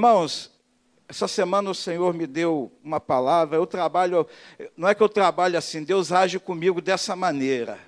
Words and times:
Irmãos, 0.00 0.50
essa 1.06 1.28
semana 1.28 1.68
o 1.68 1.74
Senhor 1.74 2.14
me 2.14 2.26
deu 2.26 2.72
uma 2.82 2.98
palavra. 2.98 3.58
Eu 3.58 3.66
trabalho, 3.66 4.26
não 4.74 4.88
é 4.88 4.94
que 4.94 5.02
eu 5.02 5.10
trabalho 5.10 5.58
assim, 5.58 5.84
Deus 5.84 6.10
age 6.10 6.38
comigo 6.38 6.80
dessa 6.80 7.14
maneira. 7.14 7.78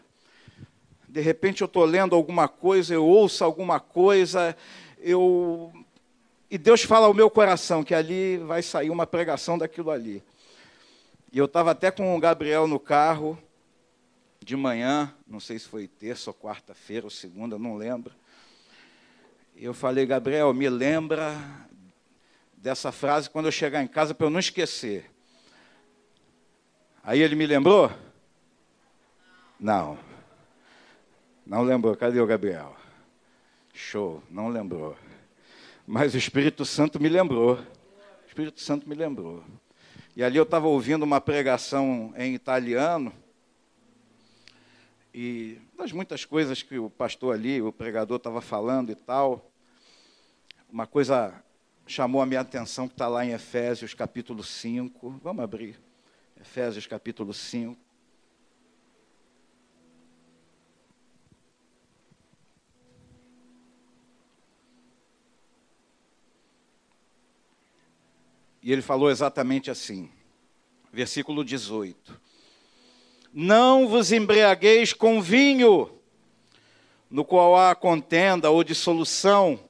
De 1.08 1.22
repente 1.22 1.62
eu 1.62 1.64
estou 1.64 1.86
lendo 1.86 2.14
alguma 2.14 2.48
coisa, 2.48 2.92
eu 2.92 3.02
ouço 3.02 3.42
alguma 3.42 3.80
coisa, 3.80 4.54
eu 4.98 5.72
e 6.50 6.58
Deus 6.58 6.82
fala 6.82 7.06
ao 7.06 7.14
meu 7.14 7.30
coração 7.30 7.82
que 7.82 7.94
ali 7.94 8.36
vai 8.36 8.62
sair 8.62 8.90
uma 8.90 9.06
pregação 9.06 9.56
daquilo 9.56 9.90
ali. 9.90 10.22
E 11.32 11.38
eu 11.38 11.46
estava 11.46 11.70
até 11.70 11.90
com 11.90 12.14
o 12.14 12.20
Gabriel 12.20 12.66
no 12.66 12.78
carro 12.78 13.38
de 14.38 14.54
manhã, 14.54 15.14
não 15.26 15.40
sei 15.40 15.58
se 15.58 15.66
foi 15.66 15.88
terça 15.88 16.28
ou 16.28 16.34
quarta-feira 16.34 17.06
ou 17.06 17.10
segunda, 17.10 17.58
não 17.58 17.74
lembro. 17.74 18.12
E 19.56 19.64
eu 19.64 19.72
falei, 19.72 20.04
Gabriel, 20.04 20.52
me 20.52 20.68
lembra 20.68 21.61
dessa 22.62 22.92
frase 22.92 23.28
quando 23.28 23.46
eu 23.46 23.52
chegar 23.52 23.82
em 23.82 23.88
casa 23.88 24.14
para 24.14 24.24
eu 24.24 24.30
não 24.30 24.38
esquecer. 24.38 25.10
Aí 27.02 27.20
ele 27.20 27.34
me 27.34 27.44
lembrou? 27.44 27.90
Não. 29.58 29.98
Não 31.44 31.62
lembrou. 31.62 31.96
Cadê 31.96 32.20
o 32.20 32.26
Gabriel? 32.26 32.76
Show, 33.74 34.22
não 34.30 34.46
lembrou. 34.48 34.96
Mas 35.84 36.14
o 36.14 36.16
Espírito 36.16 36.64
Santo 36.64 37.02
me 37.02 37.08
lembrou. 37.08 37.56
O 37.56 38.28
Espírito 38.28 38.60
Santo 38.60 38.88
me 38.88 38.94
lembrou. 38.94 39.42
E 40.14 40.22
ali 40.22 40.36
eu 40.36 40.44
estava 40.44 40.68
ouvindo 40.68 41.02
uma 41.02 41.20
pregação 41.20 42.14
em 42.16 42.32
italiano. 42.32 43.12
E 45.12 45.58
das 45.76 45.90
muitas 45.90 46.24
coisas 46.24 46.62
que 46.62 46.78
o 46.78 46.88
pastor 46.88 47.34
ali, 47.34 47.60
o 47.60 47.72
pregador, 47.72 48.18
estava 48.18 48.40
falando 48.40 48.92
e 48.92 48.94
tal, 48.94 49.50
uma 50.70 50.86
coisa 50.86 51.42
chamou 51.92 52.22
a 52.22 52.26
minha 52.26 52.40
atenção 52.40 52.88
que 52.88 52.94
está 52.94 53.06
lá 53.06 53.22
em 53.22 53.32
Efésios 53.32 53.92
capítulo 53.92 54.42
5. 54.42 55.20
Vamos 55.22 55.44
abrir. 55.44 55.78
Efésios 56.40 56.86
capítulo 56.86 57.34
5. 57.34 57.78
E 68.62 68.72
ele 68.72 68.80
falou 68.80 69.10
exatamente 69.10 69.70
assim, 69.70 70.10
versículo 70.90 71.44
18: 71.44 72.18
Não 73.34 73.86
vos 73.86 74.12
embriagueis 74.12 74.94
com 74.94 75.20
vinho, 75.20 75.90
no 77.10 77.22
qual 77.22 77.54
há 77.54 77.74
contenda 77.74 78.48
ou 78.48 78.64
dissolução, 78.64 79.60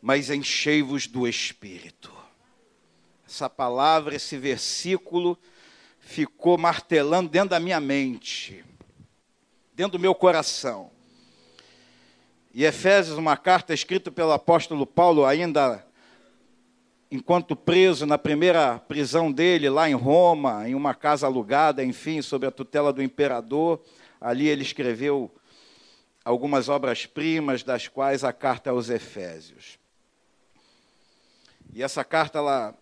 mas 0.00 0.30
enchei-vos 0.30 1.06
do 1.06 1.26
Espírito. 1.28 2.12
Essa 3.26 3.48
palavra, 3.48 4.14
esse 4.14 4.36
versículo, 4.36 5.38
ficou 5.98 6.58
martelando 6.58 7.28
dentro 7.28 7.50
da 7.50 7.60
minha 7.60 7.78
mente, 7.78 8.64
dentro 9.74 9.98
do 9.98 10.02
meu 10.02 10.14
coração. 10.14 10.90
E 12.52 12.64
Efésios, 12.64 13.16
uma 13.16 13.36
carta 13.36 13.72
escrita 13.72 14.10
pelo 14.10 14.32
apóstolo 14.32 14.84
Paulo, 14.84 15.24
ainda 15.24 15.86
enquanto 17.10 17.56
preso 17.56 18.06
na 18.06 18.16
primeira 18.16 18.78
prisão 18.78 19.30
dele, 19.32 19.68
lá 19.68 19.88
em 19.90 19.94
Roma, 19.94 20.68
em 20.68 20.74
uma 20.74 20.94
casa 20.94 21.26
alugada, 21.26 21.84
enfim, 21.84 22.22
sob 22.22 22.46
a 22.46 22.50
tutela 22.50 22.92
do 22.92 23.02
imperador. 23.02 23.80
Ali 24.20 24.48
ele 24.48 24.62
escreveu 24.62 25.30
algumas 26.24 26.68
obras-primas, 26.68 27.62
das 27.62 27.88
quais 27.88 28.22
a 28.22 28.32
carta 28.32 28.70
aos 28.70 28.90
Efésios. 28.90 29.79
E 31.72 31.82
essa 31.82 32.04
carta 32.04 32.38
ela 32.38 32.74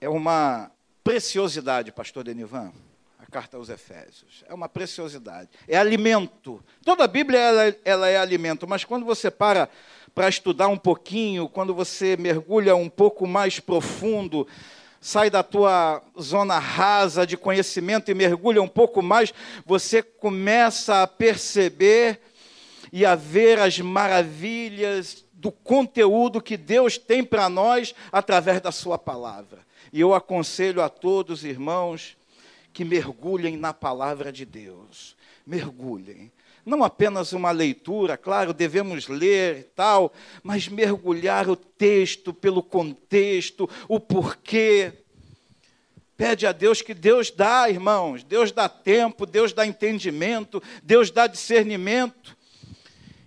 é 0.00 0.08
uma 0.08 0.70
preciosidade, 1.02 1.92
pastor 1.92 2.24
Denivan. 2.24 2.72
A 3.18 3.26
carta 3.26 3.56
aos 3.56 3.68
Efésios. 3.68 4.44
É 4.48 4.54
uma 4.54 4.68
preciosidade. 4.68 5.50
É 5.68 5.76
alimento. 5.76 6.62
Toda 6.84 7.04
a 7.04 7.08
Bíblia 7.08 7.38
ela, 7.38 7.76
ela 7.84 8.08
é 8.08 8.16
alimento, 8.16 8.66
mas 8.66 8.84
quando 8.84 9.04
você 9.04 9.30
para 9.30 9.68
para 10.12 10.28
estudar 10.28 10.66
um 10.66 10.76
pouquinho, 10.76 11.48
quando 11.48 11.72
você 11.72 12.16
mergulha 12.16 12.74
um 12.74 12.88
pouco 12.88 13.28
mais 13.28 13.60
profundo, 13.60 14.46
sai 15.00 15.30
da 15.30 15.42
tua 15.42 16.02
zona 16.20 16.58
rasa 16.58 17.26
de 17.26 17.36
conhecimento 17.36 18.10
e 18.10 18.14
mergulha 18.14 18.60
um 18.60 18.68
pouco 18.68 19.00
mais, 19.00 19.32
você 19.64 20.02
começa 20.02 21.02
a 21.02 21.06
perceber 21.06 22.20
e 22.92 23.06
a 23.06 23.14
ver 23.14 23.60
as 23.60 23.78
maravilhas 23.78 25.24
do 25.40 25.50
conteúdo 25.50 26.42
que 26.42 26.54
Deus 26.54 26.98
tem 26.98 27.24
para 27.24 27.48
nós 27.48 27.94
através 28.12 28.60
da 28.60 28.70
Sua 28.70 28.98
palavra. 28.98 29.60
E 29.90 29.98
eu 29.98 30.12
aconselho 30.12 30.82
a 30.82 30.88
todos, 30.90 31.44
irmãos, 31.44 32.14
que 32.74 32.84
mergulhem 32.84 33.56
na 33.56 33.72
palavra 33.72 34.30
de 34.30 34.44
Deus. 34.44 35.16
Mergulhem. 35.46 36.30
Não 36.64 36.84
apenas 36.84 37.32
uma 37.32 37.50
leitura, 37.50 38.18
claro, 38.18 38.52
devemos 38.52 39.08
ler 39.08 39.58
e 39.60 39.62
tal, 39.62 40.12
mas 40.42 40.68
mergulhar 40.68 41.48
o 41.48 41.56
texto 41.56 42.34
pelo 42.34 42.62
contexto, 42.62 43.68
o 43.88 43.98
porquê. 43.98 44.92
Pede 46.18 46.46
a 46.46 46.52
Deus 46.52 46.82
que 46.82 46.92
Deus 46.92 47.30
dá, 47.30 47.70
irmãos. 47.70 48.22
Deus 48.22 48.52
dá 48.52 48.68
tempo, 48.68 49.24
Deus 49.24 49.54
dá 49.54 49.66
entendimento, 49.66 50.62
Deus 50.82 51.10
dá 51.10 51.26
discernimento. 51.26 52.36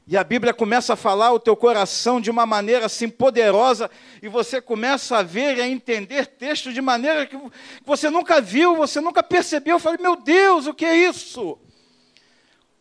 E 0.06 0.18
a 0.18 0.24
Bíblia 0.24 0.54
começa 0.54 0.94
a 0.94 0.98
falar 0.98 1.32
o 1.32 1.40
teu 1.40 1.56
coração 1.56 2.20
de 2.20 2.30
uma 2.30 2.46
maneira 2.46 2.86
assim 2.86 3.08
poderosa, 3.08 3.90
e 4.22 4.28
você 4.28 4.62
começa 4.62 5.18
a 5.18 5.24
ver 5.24 5.58
e 5.58 5.62
a 5.62 5.68
entender 5.68 6.26
textos 6.26 6.74
de 6.74 6.82
maneira 6.82 7.26
que 7.26 7.38
você 7.86 8.10
nunca 8.10 8.42
viu, 8.42 8.76
você 8.76 9.00
nunca 9.00 9.24
percebeu. 9.24 9.76
Eu 9.76 9.80
falei, 9.80 10.00
meu 10.02 10.16
Deus, 10.16 10.68
o 10.68 10.74
que 10.74 10.86
é 10.86 10.96
isso? 10.96 11.58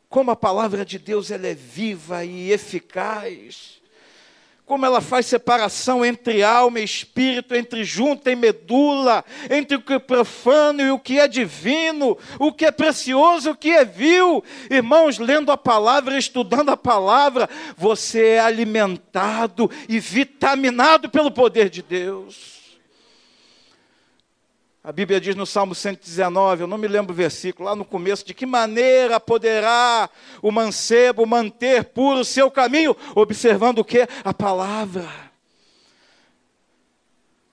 Como 0.09 0.31
a 0.31 0.37
palavra 0.37 0.85
de 0.85 0.99
Deus 0.99 1.31
ela 1.31 1.47
é 1.47 1.55
viva 1.55 2.25
e 2.25 2.51
eficaz 2.51 3.82
como 4.73 4.87
ela 4.87 5.03
faz 5.03 5.27
separação 5.27 6.03
entre 6.03 6.43
alma 6.43 6.81
e 6.81 6.85
espírito, 6.85 7.55
entre 7.55 7.85
junta 7.85 8.31
e 8.31 8.35
medula, 8.35 9.23
entre 9.51 9.77
o 9.77 9.83
que 9.83 9.93
é 9.93 9.99
profano 9.99 10.81
e 10.81 10.91
o 10.91 10.99
que 10.99 11.19
é 11.19 11.29
divino, 11.29 12.17
o 12.39 12.51
que 12.51 12.65
é 12.65 12.71
precioso 12.71 13.51
e 13.51 13.53
o 13.53 13.55
que 13.55 13.69
é 13.69 13.85
vil. 13.85 14.43
Irmãos, 14.71 15.19
lendo 15.19 15.53
a 15.53 15.59
palavra, 15.59 16.17
estudando 16.17 16.71
a 16.71 16.77
palavra, 16.79 17.51
você 17.77 18.29
é 18.29 18.41
alimentado 18.41 19.71
e 19.91 20.01
vitaminado 20.01 21.11
pelo 21.11 21.31
poder 21.31 21.69
de 21.69 21.83
Deus. 21.83 22.62
A 24.85 24.91
Bíblia 24.91 25.21
diz 25.21 25.37
no 25.37 25.47
Salmo 25.47 25.77
119, 25.77 26.65
eu 26.65 26.67
não 26.67 26.77
me 26.77 26.89
lembro 26.89 27.13
o 27.13 27.17
versículo, 27.17 27.69
lá 27.69 27.77
no 27.77 27.85
começo, 27.85 28.27
de 28.27 28.35
que 28.35 28.45
maneira 28.45 29.21
poderá 29.21 30.11
o 30.43 30.51
mancebo 30.51 31.25
manter 31.25 31.85
puro 31.85 32.21
o 32.21 32.25
seu 32.25 32.51
caminho, 32.51 32.97
observando 33.15 33.79
o 33.79 33.85
que? 33.85 34.09
A 34.25 34.35
palavra. 34.35 35.09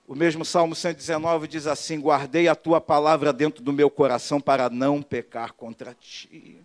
O 0.08 0.14
mesmo 0.16 0.44
Salmo 0.44 0.74
119 0.74 1.46
diz 1.46 1.68
assim: 1.68 2.00
Guardei 2.00 2.48
a 2.48 2.56
tua 2.56 2.80
palavra 2.80 3.32
dentro 3.32 3.62
do 3.62 3.72
meu 3.72 3.88
coração 3.88 4.40
para 4.40 4.68
não 4.68 5.00
pecar 5.00 5.52
contra 5.52 5.94
ti. 5.94 6.58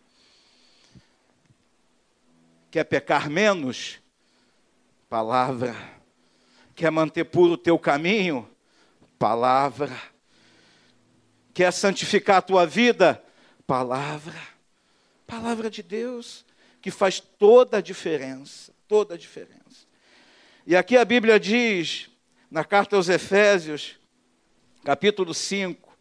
Quer 2.71 2.85
pecar 2.85 3.29
menos? 3.29 3.99
Palavra. 5.07 5.75
Quer 6.73 6.89
manter 6.89 7.25
puro 7.25 7.53
o 7.53 7.57
teu 7.57 7.77
caminho? 7.77 8.49
Palavra 9.19 10.14
Quer 11.55 11.71
santificar 11.71 12.39
a 12.39 12.41
tua 12.41 12.67
vida? 12.67 13.23
Palavra. 13.65 14.35
Palavra 15.25 15.69
de 15.69 15.81
Deus, 15.81 16.43
que 16.81 16.91
faz 16.91 17.21
toda 17.21 17.77
a 17.77 17.81
diferença. 17.81 18.73
Toda 18.89 19.13
a 19.13 19.17
diferença. 19.17 19.87
E 20.67 20.75
aqui 20.75 20.97
a 20.97 21.05
Bíblia 21.05 21.39
diz, 21.39 22.09
na 22.51 22.65
carta 22.65 22.97
aos 22.97 23.07
Efésios, 23.07 23.95
capítulo 24.83 25.33
5, 25.33 25.97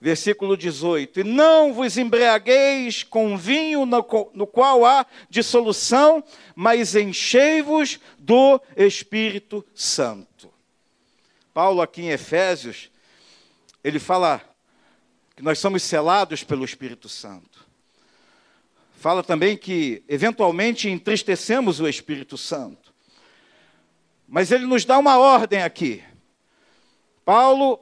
versículo 0.00 0.56
18: 0.56 1.20
E 1.20 1.24
não 1.24 1.74
vos 1.74 1.98
embriagueis 1.98 3.02
com 3.02 3.36
vinho 3.36 3.84
no, 3.84 4.02
qual 4.46 4.86
há 4.86 5.04
dissolução, 5.28 6.24
mas 6.54 6.94
enchei-vos 6.94 8.00
do 8.18 8.58
Espírito 8.74 9.62
Santo. 9.74 10.50
Paulo, 11.52 11.82
aqui 11.82 12.00
em 12.00 12.08
Efésios, 12.08 12.90
ele 13.84 13.98
fala 13.98 14.49
que 15.40 15.44
nós 15.44 15.58
somos 15.58 15.82
selados 15.82 16.44
pelo 16.44 16.66
Espírito 16.66 17.08
Santo. 17.08 17.66
Fala 18.98 19.22
também 19.22 19.56
que, 19.56 20.02
eventualmente, 20.06 20.86
entristecemos 20.86 21.80
o 21.80 21.88
Espírito 21.88 22.36
Santo. 22.36 22.92
Mas 24.28 24.52
ele 24.52 24.66
nos 24.66 24.84
dá 24.84 24.98
uma 24.98 25.16
ordem 25.16 25.62
aqui. 25.62 26.04
Paulo, 27.24 27.80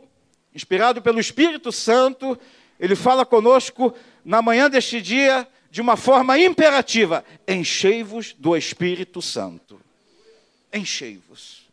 inspirado 0.54 1.02
pelo 1.02 1.18
Espírito 1.18 1.72
Santo, 1.72 2.38
ele 2.78 2.94
fala 2.94 3.26
conosco 3.26 3.92
na 4.24 4.40
manhã 4.40 4.70
deste 4.70 5.02
dia 5.02 5.44
de 5.68 5.80
uma 5.80 5.96
forma 5.96 6.38
imperativa: 6.38 7.24
enchei-vos 7.48 8.34
do 8.34 8.56
Espírito 8.56 9.20
Santo. 9.20 9.80
Enchei-vos. 10.72 11.66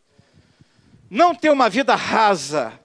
não 1.08 1.32
ter 1.32 1.50
uma 1.50 1.70
vida 1.70 1.94
rasa, 1.94 2.76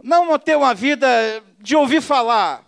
não 0.00 0.38
ter 0.38 0.56
uma 0.56 0.72
vida 0.74 1.42
de 1.64 1.74
ouvir 1.74 2.02
falar, 2.02 2.62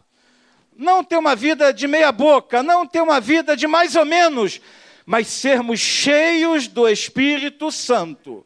não 0.74 1.04
ter 1.04 1.18
uma 1.18 1.36
vida 1.36 1.70
de 1.70 1.86
meia 1.86 2.10
boca, 2.10 2.62
não 2.62 2.86
ter 2.86 3.02
uma 3.02 3.20
vida 3.20 3.54
de 3.54 3.66
mais 3.66 3.94
ou 3.94 4.06
menos, 4.06 4.58
mas 5.04 5.28
sermos 5.28 5.78
cheios 5.78 6.66
do 6.66 6.88
Espírito 6.88 7.70
Santo. 7.70 8.44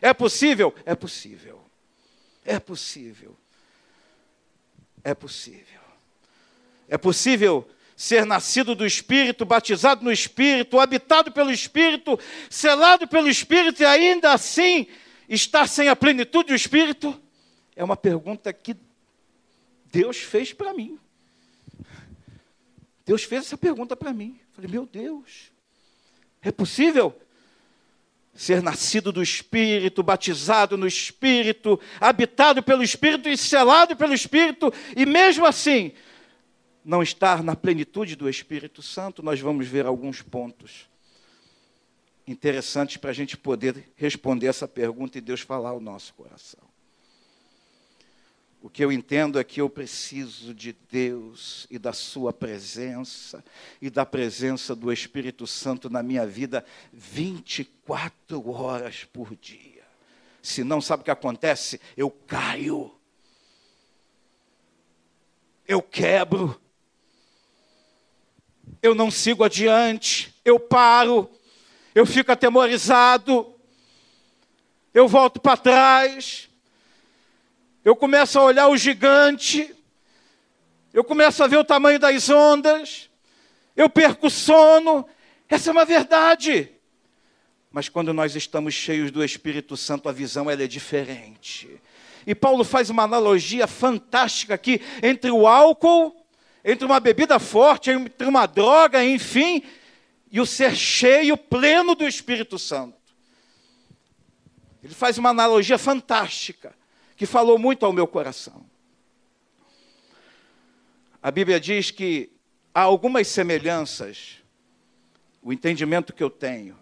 É 0.00 0.14
possível? 0.14 0.72
É 0.86 0.94
possível. 0.94 1.60
É 2.44 2.60
possível. 2.60 3.36
É 5.02 5.12
possível. 5.12 5.80
É 6.88 6.96
possível 6.96 7.68
ser 7.96 8.24
nascido 8.24 8.76
do 8.76 8.86
Espírito, 8.86 9.44
batizado 9.44 10.04
no 10.04 10.12
Espírito, 10.12 10.78
habitado 10.78 11.32
pelo 11.32 11.50
Espírito, 11.50 12.18
selado 12.48 13.08
pelo 13.08 13.28
Espírito 13.28 13.82
e 13.82 13.84
ainda 13.84 14.32
assim 14.32 14.86
estar 15.28 15.68
sem 15.68 15.88
a 15.88 15.96
plenitude 15.96 16.48
do 16.48 16.54
Espírito? 16.54 17.20
É 17.74 17.82
uma 17.82 17.96
pergunta 17.96 18.52
que 18.52 18.76
Deus 19.90 20.18
fez 20.18 20.52
para 20.52 20.72
mim. 20.72 20.98
Deus 23.04 23.24
fez 23.24 23.46
essa 23.46 23.58
pergunta 23.58 23.96
para 23.96 24.12
mim. 24.12 24.38
Falei, 24.52 24.70
meu 24.70 24.86
Deus, 24.86 25.50
é 26.42 26.52
possível 26.52 27.18
ser 28.32 28.62
nascido 28.62 29.10
do 29.12 29.22
Espírito, 29.22 30.02
batizado 30.02 30.76
no 30.76 30.86
Espírito, 30.86 31.80
habitado 32.00 32.62
pelo 32.62 32.82
Espírito 32.82 33.28
e 33.28 33.36
selado 33.36 33.96
pelo 33.96 34.14
Espírito, 34.14 34.72
e 34.96 35.04
mesmo 35.04 35.44
assim 35.44 35.92
não 36.84 37.02
estar 37.02 37.42
na 37.42 37.54
plenitude 37.56 38.16
do 38.16 38.28
Espírito 38.28 38.82
Santo? 38.82 39.22
Nós 39.22 39.40
vamos 39.40 39.66
ver 39.66 39.84
alguns 39.84 40.22
pontos 40.22 40.88
interessantes 42.26 42.96
para 42.96 43.10
a 43.10 43.14
gente 43.14 43.36
poder 43.36 43.92
responder 43.96 44.46
essa 44.46 44.68
pergunta 44.68 45.18
e 45.18 45.20
Deus 45.20 45.40
falar 45.40 45.70
ao 45.70 45.80
nosso 45.80 46.14
coração. 46.14 46.69
O 48.62 48.68
que 48.68 48.84
eu 48.84 48.92
entendo 48.92 49.38
é 49.38 49.44
que 49.44 49.60
eu 49.60 49.70
preciso 49.70 50.52
de 50.52 50.76
Deus 50.90 51.66
e 51.70 51.78
da 51.78 51.94
Sua 51.94 52.30
presença 52.30 53.42
e 53.80 53.88
da 53.88 54.04
presença 54.04 54.74
do 54.74 54.92
Espírito 54.92 55.46
Santo 55.46 55.88
na 55.88 56.02
minha 56.02 56.26
vida 56.26 56.64
24 56.92 58.50
horas 58.50 59.04
por 59.04 59.34
dia. 59.34 59.82
Se 60.42 60.62
não, 60.62 60.80
sabe 60.80 61.00
o 61.00 61.04
que 61.04 61.10
acontece? 61.10 61.80
Eu 61.96 62.10
caio. 62.10 62.94
Eu 65.66 65.80
quebro. 65.80 66.60
Eu 68.82 68.94
não 68.94 69.10
sigo 69.10 69.42
adiante. 69.42 70.34
Eu 70.44 70.60
paro. 70.60 71.30
Eu 71.94 72.04
fico 72.04 72.30
atemorizado. 72.30 73.54
Eu 74.92 75.08
volto 75.08 75.40
para 75.40 75.56
trás 75.56 76.49
eu 77.84 77.96
começo 77.96 78.38
a 78.38 78.42
olhar 78.42 78.68
o 78.68 78.76
gigante, 78.76 79.74
eu 80.92 81.02
começo 81.02 81.42
a 81.42 81.46
ver 81.46 81.56
o 81.56 81.64
tamanho 81.64 81.98
das 81.98 82.28
ondas, 82.28 83.08
eu 83.76 83.88
perco 83.88 84.26
o 84.26 84.30
sono. 84.30 85.06
Essa 85.48 85.70
é 85.70 85.72
uma 85.72 85.84
verdade. 85.84 86.70
Mas 87.70 87.88
quando 87.88 88.12
nós 88.12 88.36
estamos 88.36 88.74
cheios 88.74 89.10
do 89.10 89.24
Espírito 89.24 89.76
Santo, 89.76 90.08
a 90.08 90.12
visão 90.12 90.50
ela 90.50 90.62
é 90.62 90.66
diferente. 90.66 91.80
E 92.26 92.34
Paulo 92.34 92.64
faz 92.64 92.90
uma 92.90 93.04
analogia 93.04 93.66
fantástica 93.66 94.54
aqui 94.54 94.80
entre 95.02 95.30
o 95.30 95.46
álcool, 95.46 96.14
entre 96.62 96.84
uma 96.84 97.00
bebida 97.00 97.38
forte, 97.38 97.90
entre 97.90 98.26
uma 98.26 98.44
droga, 98.44 99.02
enfim, 99.02 99.62
e 100.30 100.40
o 100.40 100.44
ser 100.44 100.76
cheio, 100.76 101.36
pleno 101.36 101.94
do 101.94 102.06
Espírito 102.06 102.58
Santo. 102.58 102.98
Ele 104.82 104.94
faz 104.94 105.16
uma 105.16 105.30
analogia 105.30 105.78
fantástica 105.78 106.74
que 107.20 107.26
falou 107.26 107.58
muito 107.58 107.84
ao 107.84 107.92
meu 107.92 108.06
coração. 108.06 108.64
A 111.22 111.30
Bíblia 111.30 111.60
diz 111.60 111.90
que 111.90 112.32
há 112.72 112.80
algumas 112.80 113.28
semelhanças, 113.28 114.38
o 115.42 115.52
entendimento 115.52 116.14
que 116.14 116.22
eu 116.22 116.30
tenho, 116.30 116.78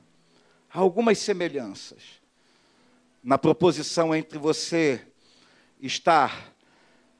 há 0.73 0.79
algumas 0.79 1.19
semelhanças 1.19 2.21
na 3.21 3.37
proposição 3.37 4.15
entre 4.15 4.39
você 4.39 5.05
estar 5.81 6.55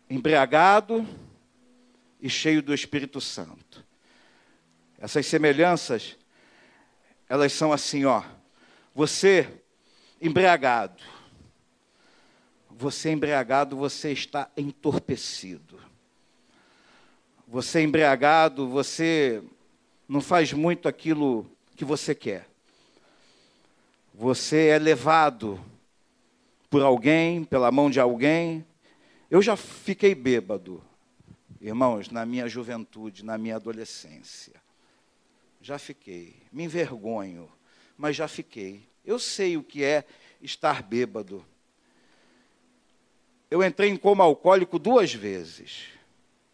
embriagado 0.09 1.05
e 2.21 2.31
cheio 2.31 2.63
do 2.63 2.73
Espírito 2.73 3.21
Santo. 3.21 3.85
Essas 4.97 5.27
semelhanças, 5.27 6.17
elas 7.29 7.53
são 7.53 7.73
assim, 7.73 8.05
ó. 8.05 8.23
Você 8.95 9.61
embriagado, 10.21 11.18
você 12.79 13.11
embriagado, 13.11 13.77
você 13.77 14.13
está 14.13 14.49
entorpecido. 14.57 15.81
Você 17.49 17.83
embriagado, 17.83 18.69
você 18.69 19.43
não 20.09 20.21
faz 20.21 20.53
muito 20.53 20.87
aquilo 20.87 21.51
que 21.75 21.85
você 21.85 22.15
quer. 22.15 22.49
Você 24.15 24.69
é 24.69 24.79
levado 24.79 25.61
por 26.71 26.81
alguém, 26.81 27.43
pela 27.43 27.73
mão 27.73 27.91
de 27.91 27.99
alguém. 27.99 28.65
Eu 29.29 29.43
já 29.43 29.57
fiquei 29.57 30.15
bêbado, 30.15 30.81
irmãos, 31.61 32.11
na 32.11 32.25
minha 32.25 32.49
juventude, 32.49 33.25
na 33.25 33.37
minha 33.37 33.57
adolescência. 33.57 34.55
Já 35.61 35.81
fiquei. 35.81 36.37
Me 36.53 36.63
envergonho, 36.63 37.51
mas 37.97 38.15
já 38.15 38.29
fiquei. 38.29 38.89
Eu 39.05 39.19
sei 39.19 39.57
o 39.57 39.65
que 39.65 39.83
é 39.83 40.05
estar 40.41 40.81
bêbado. 40.81 41.45
Eu 43.51 43.63
entrei 43.63 43.91
em 43.91 43.97
coma 43.97 44.25
alcoólico 44.25 44.79
duas 44.79 45.13
vezes. 45.13 45.89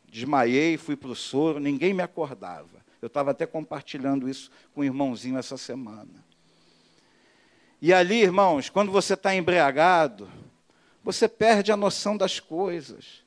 Desmaiei, 0.09 0.77
fui 0.77 0.95
para 0.95 1.11
o 1.11 1.17
soro, 1.17 1.59
ninguém 1.59 1.93
me 1.93 2.03
acordava. 2.03 2.85
Eu 3.03 3.09
estava 3.09 3.33
até 3.33 3.47
compartilhando 3.47 4.29
isso 4.29 4.51
com 4.73 4.81
o 4.81 4.85
irmãozinho 4.85 5.37
essa 5.37 5.57
semana. 5.57 6.25
E 7.83 7.93
ali, 7.93 8.23
irmãos, 8.23 8.71
quando 8.71 8.93
você 8.93 9.15
está 9.15 9.35
embriagado, 9.35 10.31
você 11.03 11.29
perde 11.29 11.71
a 11.71 11.77
noção 11.77 12.17
das 12.17 12.41
coisas. 12.41 13.23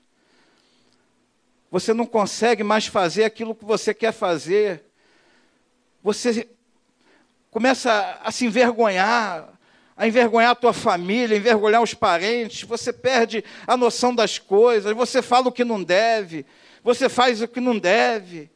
Você 1.70 1.94
não 1.94 2.06
consegue 2.06 2.64
mais 2.64 2.88
fazer 2.88 3.26
aquilo 3.26 3.54
que 3.54 3.66
você 3.66 3.94
quer 3.94 4.14
fazer. 4.14 4.86
Você 6.02 6.50
começa 7.52 8.20
a 8.24 8.32
se 8.32 8.46
envergonhar, 8.46 9.57
a 9.98 10.08
envergonhar 10.08 10.52
a 10.52 10.56
tua 10.56 10.74
família, 10.74 11.36
a 11.36 11.40
envergonhar 11.40 11.82
os 11.82 11.96
parentes, 11.96 12.62
você 12.62 12.94
perde 12.94 13.44
a 13.66 13.76
noção 13.76 14.14
das 14.14 14.38
coisas, 14.38 14.96
você 14.96 15.24
fala 15.24 15.48
o 15.48 15.52
que 15.52 15.66
não 15.66 15.84
deve, 15.84 16.46
você 16.84 17.10
faz 17.10 17.42
o 17.42 17.48
que 17.48 17.60
não 17.60 17.78
deve. 17.80 18.52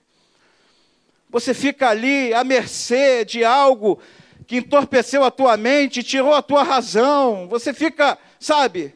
Você 1.32 1.54
fica 1.54 1.90
ali 1.90 2.32
à 2.34 2.44
mercê 2.44 3.26
de 3.26 3.44
algo 3.44 4.00
que 4.46 4.58
entorpeceu 4.58 5.24
a 5.24 5.32
tua 5.32 5.58
mente, 5.58 6.04
tirou 6.04 6.34
a 6.34 6.42
tua 6.42 6.62
razão. 6.62 7.48
Você 7.48 7.74
fica, 7.74 8.20
sabe? 8.40 8.94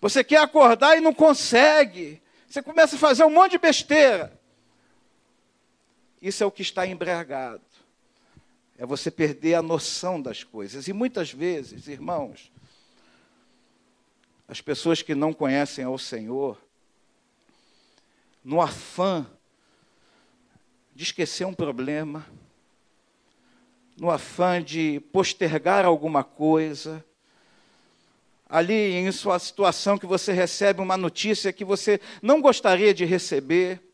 Você 0.00 0.22
quer 0.24 0.38
acordar 0.38 0.96
e 0.96 1.00
não 1.00 1.14
consegue. 1.14 2.20
Você 2.48 2.60
começa 2.60 2.96
a 2.96 2.98
fazer 2.98 3.24
um 3.24 3.30
monte 3.30 3.52
de 3.52 3.58
besteira. 3.58 4.38
Isso 6.20 6.42
é 6.42 6.46
o 6.46 6.50
que 6.50 6.62
está 6.62 6.86
embriagado 6.86 7.69
é 8.80 8.86
você 8.86 9.10
perder 9.10 9.52
a 9.52 9.62
noção 9.62 10.18
das 10.18 10.42
coisas. 10.42 10.88
E 10.88 10.92
muitas 10.94 11.30
vezes, 11.30 11.86
irmãos, 11.86 12.50
as 14.48 14.62
pessoas 14.62 15.02
que 15.02 15.14
não 15.14 15.34
conhecem 15.34 15.84
ao 15.84 15.98
Senhor, 15.98 16.56
no 18.42 18.58
afã 18.58 19.26
de 20.94 21.02
esquecer 21.02 21.44
um 21.44 21.52
problema, 21.52 22.26
no 23.98 24.10
afã 24.10 24.62
de 24.62 24.98
postergar 25.12 25.84
alguma 25.84 26.24
coisa, 26.24 27.04
ali 28.48 28.94
em 28.94 29.12
sua 29.12 29.38
situação 29.38 29.98
que 29.98 30.06
você 30.06 30.32
recebe 30.32 30.80
uma 30.80 30.96
notícia 30.96 31.52
que 31.52 31.66
você 31.66 32.00
não 32.22 32.40
gostaria 32.40 32.94
de 32.94 33.04
receber, 33.04 33.89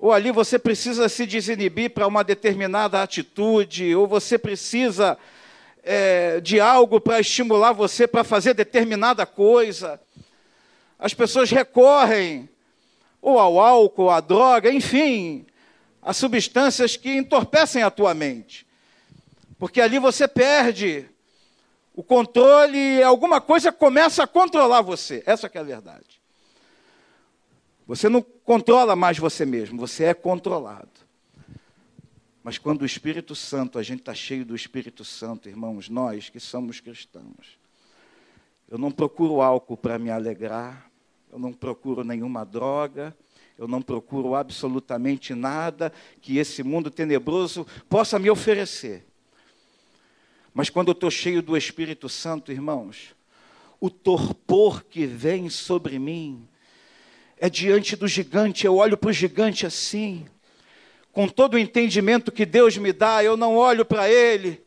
ou 0.00 0.12
ali 0.12 0.32
você 0.32 0.58
precisa 0.58 1.08
se 1.10 1.26
desinibir 1.26 1.90
para 1.90 2.06
uma 2.06 2.24
determinada 2.24 3.02
atitude, 3.02 3.94
ou 3.94 4.06
você 4.06 4.38
precisa 4.38 5.18
é, 5.82 6.40
de 6.40 6.58
algo 6.58 6.98
para 6.98 7.20
estimular 7.20 7.72
você 7.72 8.06
para 8.06 8.24
fazer 8.24 8.54
determinada 8.54 9.26
coisa. 9.26 10.00
As 10.98 11.12
pessoas 11.12 11.50
recorrem 11.50 12.48
ou 13.20 13.38
ao 13.38 13.60
álcool, 13.60 14.08
à 14.08 14.20
droga, 14.20 14.72
enfim, 14.72 15.46
a 16.00 16.14
substâncias 16.14 16.96
que 16.96 17.14
entorpecem 17.14 17.82
a 17.82 17.90
tua 17.90 18.14
mente. 18.14 18.66
Porque 19.58 19.82
ali 19.82 19.98
você 19.98 20.26
perde 20.26 21.04
o 21.94 22.02
controle 22.02 22.78
e 22.78 23.02
alguma 23.02 23.38
coisa 23.38 23.70
começa 23.70 24.22
a 24.22 24.26
controlar 24.26 24.80
você. 24.80 25.22
Essa 25.26 25.50
é 25.52 25.58
a 25.58 25.62
verdade. 25.62 26.19
Você 27.90 28.08
não 28.08 28.22
controla 28.22 28.94
mais 28.94 29.18
você 29.18 29.44
mesmo, 29.44 29.76
você 29.76 30.04
é 30.04 30.14
controlado. 30.14 30.92
Mas 32.40 32.56
quando 32.56 32.82
o 32.82 32.86
Espírito 32.86 33.34
Santo, 33.34 33.80
a 33.80 33.82
gente 33.82 33.98
está 33.98 34.14
cheio 34.14 34.44
do 34.44 34.54
Espírito 34.54 35.04
Santo, 35.04 35.48
irmãos, 35.48 35.88
nós 35.88 36.28
que 36.28 36.38
somos 36.38 36.78
cristãos, 36.78 37.58
eu 38.68 38.78
não 38.78 38.92
procuro 38.92 39.40
álcool 39.40 39.76
para 39.76 39.98
me 39.98 40.08
alegrar, 40.08 40.88
eu 41.32 41.38
não 41.40 41.52
procuro 41.52 42.04
nenhuma 42.04 42.44
droga, 42.44 43.12
eu 43.58 43.66
não 43.66 43.82
procuro 43.82 44.36
absolutamente 44.36 45.34
nada 45.34 45.92
que 46.20 46.38
esse 46.38 46.62
mundo 46.62 46.92
tenebroso 46.92 47.66
possa 47.88 48.20
me 48.20 48.30
oferecer. 48.30 49.04
Mas 50.54 50.70
quando 50.70 50.90
eu 50.90 50.92
estou 50.92 51.10
cheio 51.10 51.42
do 51.42 51.56
Espírito 51.56 52.08
Santo, 52.08 52.52
irmãos, 52.52 53.16
o 53.80 53.90
torpor 53.90 54.84
que 54.84 55.06
vem 55.06 55.50
sobre 55.50 55.98
mim 55.98 56.46
é 57.40 57.48
diante 57.48 57.96
do 57.96 58.06
gigante, 58.06 58.66
eu 58.66 58.76
olho 58.76 58.96
para 58.96 59.10
o 59.10 59.12
gigante 59.12 59.66
assim, 59.66 60.26
com 61.10 61.26
todo 61.26 61.54
o 61.54 61.58
entendimento 61.58 62.30
que 62.30 62.44
Deus 62.44 62.76
me 62.76 62.92
dá, 62.92 63.24
eu 63.24 63.36
não 63.36 63.56
olho 63.56 63.84
para 63.84 64.08
ele 64.08 64.62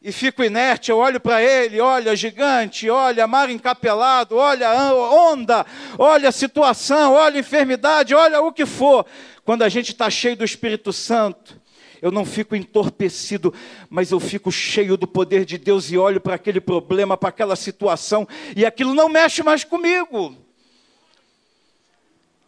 e 0.00 0.10
fico 0.12 0.42
inerte, 0.42 0.90
eu 0.90 0.96
olho 0.96 1.20
para 1.20 1.42
ele, 1.42 1.80
olha 1.80 2.16
gigante, 2.16 2.88
olha 2.88 3.26
mar 3.26 3.50
encapelado, 3.50 4.36
olha 4.36 4.72
onda, 4.92 5.66
olha 5.98 6.32
situação, 6.32 7.14
olha 7.14 7.40
enfermidade, 7.40 8.14
olha 8.14 8.40
o 8.40 8.52
que 8.52 8.64
for. 8.64 9.04
Quando 9.44 9.62
a 9.62 9.68
gente 9.68 9.92
está 9.92 10.08
cheio 10.08 10.36
do 10.36 10.44
Espírito 10.44 10.92
Santo, 10.92 11.60
eu 12.00 12.12
não 12.12 12.24
fico 12.24 12.54
entorpecido, 12.54 13.52
mas 13.90 14.12
eu 14.12 14.20
fico 14.20 14.52
cheio 14.52 14.96
do 14.96 15.06
poder 15.06 15.44
de 15.44 15.58
Deus 15.58 15.90
e 15.90 15.98
olho 15.98 16.20
para 16.20 16.36
aquele 16.36 16.60
problema, 16.60 17.16
para 17.16 17.30
aquela 17.30 17.56
situação, 17.56 18.26
e 18.56 18.64
aquilo 18.64 18.94
não 18.94 19.08
mexe 19.08 19.42
mais 19.42 19.64
comigo. 19.64 20.47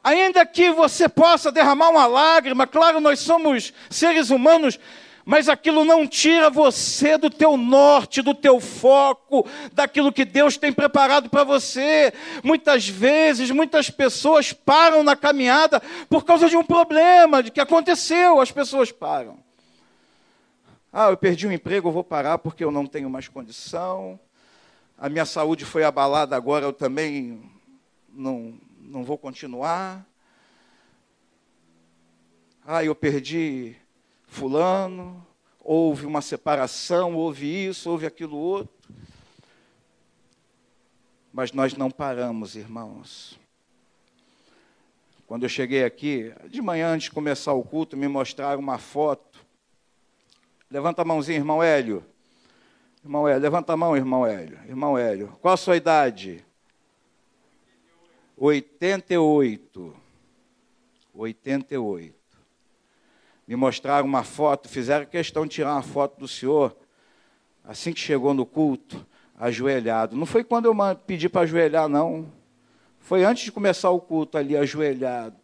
Ainda 0.02 0.46
que 0.46 0.70
você 0.70 1.08
possa 1.08 1.52
derramar 1.52 1.90
uma 1.90 2.06
lágrima, 2.06 2.66
claro, 2.66 3.00
nós 3.00 3.20
somos 3.20 3.72
seres 3.90 4.30
humanos, 4.30 4.78
mas 5.24 5.48
aquilo 5.48 5.84
não 5.84 6.06
tira 6.06 6.48
você 6.48 7.18
do 7.18 7.28
teu 7.28 7.56
norte, 7.56 8.22
do 8.22 8.34
teu 8.34 8.58
foco, 8.58 9.46
daquilo 9.72 10.12
que 10.12 10.24
Deus 10.24 10.56
tem 10.56 10.72
preparado 10.72 11.28
para 11.28 11.44
você. 11.44 12.12
Muitas 12.42 12.88
vezes, 12.88 13.50
muitas 13.50 13.90
pessoas 13.90 14.52
param 14.52 15.02
na 15.02 15.14
caminhada 15.14 15.80
por 16.08 16.24
causa 16.24 16.48
de 16.48 16.56
um 16.56 16.64
problema 16.64 17.42
de 17.42 17.50
que 17.50 17.60
aconteceu, 17.60 18.40
as 18.40 18.50
pessoas 18.50 18.90
param. 18.90 19.38
Ah, 20.92 21.10
eu 21.10 21.16
perdi 21.16 21.46
o 21.46 21.52
emprego, 21.52 21.88
eu 21.88 21.92
vou 21.92 22.02
parar 22.02 22.38
porque 22.38 22.64
eu 22.64 22.72
não 22.72 22.86
tenho 22.86 23.08
mais 23.08 23.28
condição. 23.28 24.18
A 24.98 25.08
minha 25.08 25.24
saúde 25.24 25.64
foi 25.64 25.84
abalada 25.84 26.34
agora, 26.34 26.64
eu 26.64 26.72
também 26.72 27.40
não, 28.12 28.54
não 28.90 29.04
vou 29.04 29.16
continuar. 29.16 30.04
Ah, 32.66 32.84
eu 32.84 32.94
perdi 32.94 33.76
fulano, 34.26 35.24
houve 35.60 36.06
uma 36.06 36.20
separação, 36.20 37.14
houve 37.14 37.46
isso, 37.46 37.88
houve 37.88 38.04
aquilo 38.04 38.36
outro. 38.36 38.74
Mas 41.32 41.52
nós 41.52 41.74
não 41.74 41.90
paramos, 41.90 42.56
irmãos. 42.56 43.38
Quando 45.26 45.44
eu 45.44 45.48
cheguei 45.48 45.84
aqui, 45.84 46.34
de 46.48 46.60
manhã 46.60 46.88
antes 46.88 47.04
de 47.04 47.12
começar 47.12 47.52
o 47.52 47.62
culto, 47.62 47.96
me 47.96 48.08
mostraram 48.08 48.58
uma 48.58 48.78
foto. 48.78 49.38
Levanta 50.68 51.02
a 51.02 51.04
mãozinha, 51.04 51.38
irmão 51.38 51.62
Hélio. 51.62 52.04
Irmão 53.04 53.28
Hélio, 53.28 53.40
levanta 53.40 53.72
a 53.72 53.76
mão, 53.76 53.96
irmão 53.96 54.26
Hélio. 54.26 54.58
Irmão 54.66 54.98
Hélio, 54.98 55.28
qual 55.40 55.54
a 55.54 55.56
sua 55.56 55.76
idade? 55.76 56.44
88. 58.40 59.94
88 61.12 62.14
me 63.46 63.54
mostraram 63.54 64.06
uma 64.06 64.22
foto, 64.22 64.66
fizeram 64.66 65.04
questão 65.04 65.44
de 65.44 65.56
tirar 65.56 65.74
uma 65.74 65.82
foto 65.82 66.18
do 66.20 66.26
senhor, 66.26 66.74
assim 67.64 67.92
que 67.92 68.00
chegou 68.00 68.32
no 68.32 68.46
culto, 68.46 69.04
ajoelhado. 69.36 70.16
Não 70.16 70.24
foi 70.24 70.42
quando 70.42 70.66
eu 70.66 70.74
pedi 71.06 71.28
para 71.28 71.42
ajoelhar, 71.42 71.86
não. 71.86 72.32
Foi 73.00 73.24
antes 73.24 73.44
de 73.44 73.52
começar 73.52 73.90
o 73.90 74.00
culto 74.00 74.38
ali, 74.38 74.56
ajoelhado. 74.56 75.36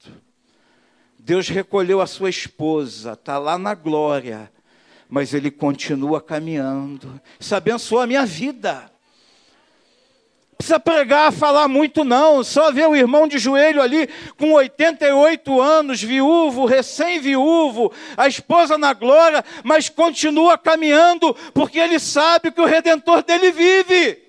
Deus 1.18 1.48
recolheu 1.48 2.00
a 2.00 2.06
sua 2.06 2.30
esposa, 2.30 3.12
está 3.12 3.36
lá 3.38 3.58
na 3.58 3.74
glória, 3.74 4.50
mas 5.06 5.34
ele 5.34 5.50
continua 5.50 6.20
caminhando. 6.20 7.20
Isso 7.38 7.54
abençoou 7.54 8.00
a 8.00 8.06
minha 8.06 8.24
vida 8.24 8.90
precisa 10.56 10.80
pregar, 10.80 11.32
falar 11.32 11.68
muito, 11.68 12.04
não. 12.04 12.42
Só 12.42 12.72
ver 12.72 12.88
o 12.88 12.96
irmão 12.96 13.28
de 13.28 13.38
joelho 13.38 13.82
ali, 13.82 14.08
com 14.36 14.52
88 14.52 15.60
anos, 15.60 16.02
viúvo, 16.02 16.64
recém-viúvo, 16.64 17.92
a 18.16 18.26
esposa 18.26 18.78
na 18.78 18.92
glória, 18.92 19.44
mas 19.62 19.88
continua 19.88 20.56
caminhando, 20.56 21.34
porque 21.52 21.78
ele 21.78 21.98
sabe 21.98 22.50
que 22.50 22.60
o 22.60 22.66
redentor 22.66 23.22
dele 23.22 23.52
vive. 23.52 24.22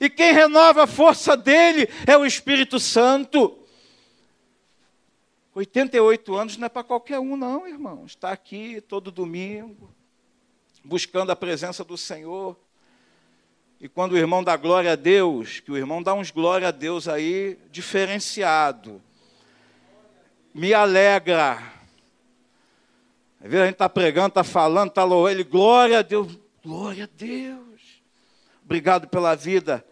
E 0.00 0.08
quem 0.08 0.32
renova 0.32 0.84
a 0.84 0.86
força 0.86 1.36
dele 1.36 1.88
é 2.06 2.16
o 2.16 2.24
Espírito 2.24 2.80
Santo. 2.80 3.58
88 5.54 6.34
anos 6.34 6.56
não 6.56 6.66
é 6.66 6.68
para 6.68 6.84
qualquer 6.84 7.18
um, 7.18 7.36
não, 7.36 7.66
irmão. 7.66 8.06
Está 8.06 8.30
aqui 8.30 8.80
todo 8.80 9.10
domingo, 9.10 9.92
buscando 10.82 11.30
a 11.30 11.36
presença 11.36 11.84
do 11.84 11.98
Senhor. 11.98 12.56
E 13.80 13.88
quando 13.88 14.12
o 14.12 14.18
irmão 14.18 14.44
dá 14.44 14.56
glória 14.56 14.92
a 14.92 14.96
Deus, 14.96 15.60
que 15.60 15.72
o 15.72 15.76
irmão 15.76 16.02
dá 16.02 16.12
uns 16.12 16.30
glória 16.30 16.68
a 16.68 16.70
Deus 16.70 17.08
aí 17.08 17.58
diferenciado, 17.70 19.00
me 20.52 20.74
alegra. 20.74 21.52
Às 23.40 23.50
vezes 23.50 23.60
a 23.60 23.64
gente 23.64 23.76
está 23.76 23.88
pregando, 23.88 24.28
está 24.28 24.44
falando, 24.44 24.90
está 24.90 25.02
louvando, 25.02 25.30
ele, 25.30 25.44
glória 25.44 26.00
a 26.00 26.02
Deus, 26.02 26.38
glória 26.62 27.04
a 27.04 27.08
Deus. 27.16 28.02
Obrigado 28.62 29.08
pela 29.08 29.34
vida 29.34 29.82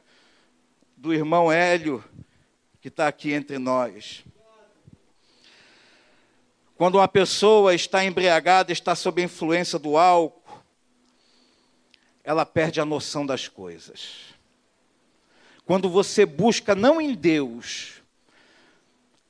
do 0.94 1.14
irmão 1.14 1.50
Hélio, 1.50 2.04
que 2.82 2.88
está 2.88 3.08
aqui 3.08 3.32
entre 3.32 3.56
nós. 3.56 4.22
Quando 6.76 6.96
uma 6.96 7.08
pessoa 7.08 7.74
está 7.74 8.04
embriagada, 8.04 8.70
está 8.70 8.94
sob 8.94 9.22
a 9.22 9.24
influência 9.24 9.78
do 9.78 9.96
álcool, 9.96 10.47
ela 12.28 12.44
perde 12.44 12.78
a 12.78 12.84
noção 12.84 13.24
das 13.24 13.48
coisas. 13.48 14.34
Quando 15.64 15.88
você 15.88 16.26
busca 16.26 16.74
não 16.74 17.00
em 17.00 17.14
Deus, 17.14 18.02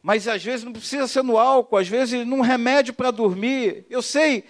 mas 0.02 0.26
às 0.26 0.42
vezes 0.42 0.64
não 0.64 0.72
precisa 0.72 1.06
ser 1.06 1.22
no 1.22 1.38
álcool, 1.38 1.76
às 1.76 1.86
vezes 1.86 2.26
num 2.26 2.40
remédio 2.40 2.92
para 2.92 3.12
dormir. 3.12 3.86
Eu 3.88 4.02
sei 4.02 4.42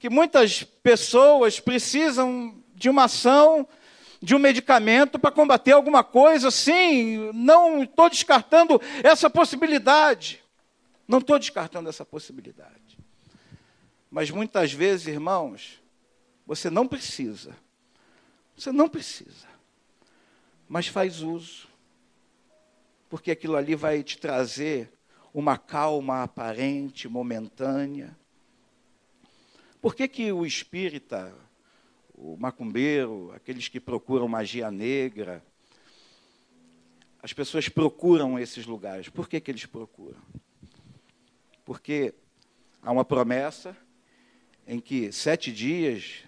que 0.00 0.10
muitas 0.10 0.64
pessoas 0.64 1.60
precisam 1.60 2.60
de 2.74 2.90
uma 2.90 3.04
ação, 3.04 3.68
de 4.20 4.34
um 4.34 4.38
medicamento 4.40 5.16
para 5.16 5.30
combater 5.30 5.70
alguma 5.70 6.02
coisa. 6.02 6.50
Sim, 6.50 7.30
não 7.32 7.84
estou 7.84 8.10
descartando 8.10 8.82
essa 9.04 9.30
possibilidade. 9.30 10.42
Não 11.06 11.18
estou 11.18 11.38
descartando 11.38 11.88
essa 11.88 12.04
possibilidade. 12.04 12.98
Mas 14.10 14.28
muitas 14.28 14.72
vezes, 14.72 15.06
irmãos, 15.06 15.80
você 16.44 16.68
não 16.68 16.88
precisa 16.88 17.61
você 18.56 18.72
não 18.72 18.88
precisa. 18.88 19.46
Mas 20.68 20.86
faz 20.86 21.22
uso. 21.22 21.68
Porque 23.08 23.30
aquilo 23.30 23.56
ali 23.56 23.74
vai 23.74 24.02
te 24.02 24.18
trazer 24.18 24.90
uma 25.34 25.58
calma 25.58 26.22
aparente, 26.22 27.08
momentânea. 27.08 28.16
Por 29.80 29.94
que, 29.94 30.06
que 30.06 30.32
o 30.32 30.46
espírita, 30.46 31.34
o 32.14 32.36
macumbeiro, 32.36 33.32
aqueles 33.34 33.68
que 33.68 33.80
procuram 33.80 34.28
magia 34.28 34.70
negra, 34.70 35.44
as 37.22 37.32
pessoas 37.32 37.68
procuram 37.68 38.38
esses 38.38 38.66
lugares? 38.66 39.08
Por 39.08 39.28
que, 39.28 39.40
que 39.40 39.50
eles 39.50 39.66
procuram? 39.66 40.20
Porque 41.64 42.14
há 42.82 42.90
uma 42.90 43.04
promessa 43.04 43.76
em 44.66 44.80
que 44.80 45.12
sete 45.12 45.52
dias 45.52 46.24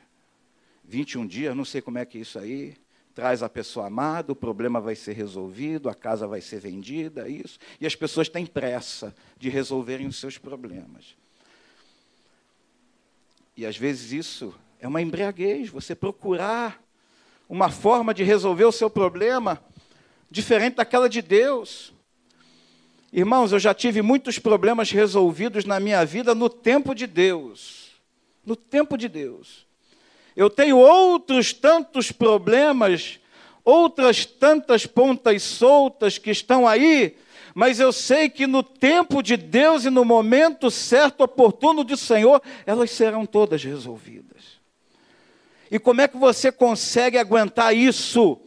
21 0.84 1.26
dias, 1.26 1.56
não 1.56 1.64
sei 1.64 1.80
como 1.80 1.98
é 1.98 2.04
que 2.04 2.18
é 2.18 2.20
isso 2.20 2.38
aí, 2.38 2.76
traz 3.14 3.42
a 3.42 3.48
pessoa 3.48 3.86
amada, 3.86 4.32
o 4.32 4.36
problema 4.36 4.80
vai 4.80 4.96
ser 4.96 5.12
resolvido, 5.12 5.88
a 5.88 5.94
casa 5.94 6.26
vai 6.26 6.40
ser 6.40 6.60
vendida, 6.60 7.28
isso. 7.28 7.58
E 7.80 7.86
as 7.86 7.94
pessoas 7.94 8.28
têm 8.28 8.44
pressa 8.44 9.14
de 9.38 9.48
resolverem 9.48 10.06
os 10.06 10.16
seus 10.16 10.36
problemas. 10.36 11.16
E 13.56 13.64
às 13.64 13.76
vezes 13.76 14.12
isso 14.12 14.54
é 14.80 14.88
uma 14.88 15.00
embriaguez, 15.00 15.68
você 15.68 15.94
procurar 15.94 16.82
uma 17.48 17.70
forma 17.70 18.12
de 18.12 18.24
resolver 18.24 18.64
o 18.64 18.72
seu 18.72 18.90
problema 18.90 19.62
diferente 20.30 20.76
daquela 20.76 21.08
de 21.08 21.22
Deus. 21.22 21.92
Irmãos, 23.12 23.52
eu 23.52 23.60
já 23.60 23.72
tive 23.72 24.02
muitos 24.02 24.40
problemas 24.40 24.90
resolvidos 24.90 25.64
na 25.64 25.78
minha 25.78 26.04
vida 26.04 26.34
no 26.34 26.50
tempo 26.50 26.94
de 26.94 27.06
Deus. 27.06 27.92
No 28.44 28.56
tempo 28.56 28.96
de 28.98 29.08
Deus. 29.08 29.63
Eu 30.36 30.50
tenho 30.50 30.78
outros 30.78 31.52
tantos 31.52 32.10
problemas, 32.10 33.20
outras 33.64 34.26
tantas 34.26 34.84
pontas 34.86 35.42
soltas 35.42 36.18
que 36.18 36.30
estão 36.30 36.66
aí, 36.66 37.16
mas 37.54 37.78
eu 37.78 37.92
sei 37.92 38.28
que 38.28 38.46
no 38.46 38.62
tempo 38.62 39.22
de 39.22 39.36
Deus 39.36 39.84
e 39.84 39.90
no 39.90 40.04
momento 40.04 40.70
certo, 40.70 41.22
oportuno 41.22 41.84
do 41.84 41.96
Senhor, 41.96 42.42
elas 42.66 42.90
serão 42.90 43.24
todas 43.24 43.62
resolvidas. 43.62 44.60
E 45.70 45.78
como 45.78 46.00
é 46.00 46.08
que 46.08 46.16
você 46.16 46.50
consegue 46.50 47.16
aguentar 47.16 47.74
isso? 47.74 48.40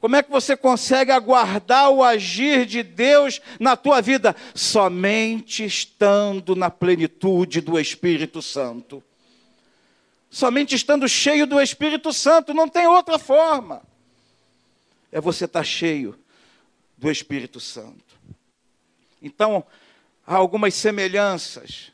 Como 0.00 0.14
é 0.14 0.22
que 0.22 0.30
você 0.30 0.56
consegue 0.56 1.10
aguardar 1.10 1.90
o 1.90 2.04
agir 2.04 2.64
de 2.64 2.84
Deus 2.84 3.40
na 3.58 3.76
tua 3.76 4.00
vida? 4.00 4.34
Somente 4.54 5.64
estando 5.64 6.54
na 6.54 6.70
plenitude 6.70 7.60
do 7.60 7.78
Espírito 7.78 8.40
Santo. 8.40 9.02
Somente 10.30 10.74
estando 10.74 11.08
cheio 11.08 11.46
do 11.46 11.60
Espírito 11.60 12.12
Santo, 12.12 12.52
não 12.52 12.68
tem 12.68 12.86
outra 12.86 13.18
forma. 13.18 13.82
É 15.10 15.20
você 15.20 15.46
estar 15.46 15.64
cheio 15.64 16.18
do 16.96 17.10
Espírito 17.10 17.60
Santo. 17.60 18.18
Então, 19.22 19.64
há 20.26 20.36
algumas 20.36 20.74
semelhanças, 20.74 21.92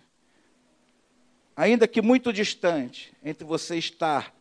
ainda 1.57 1.87
que 1.87 2.03
muito 2.03 2.33
distante, 2.33 3.13
entre 3.23 3.45
você 3.45 3.77
estar 3.77 4.35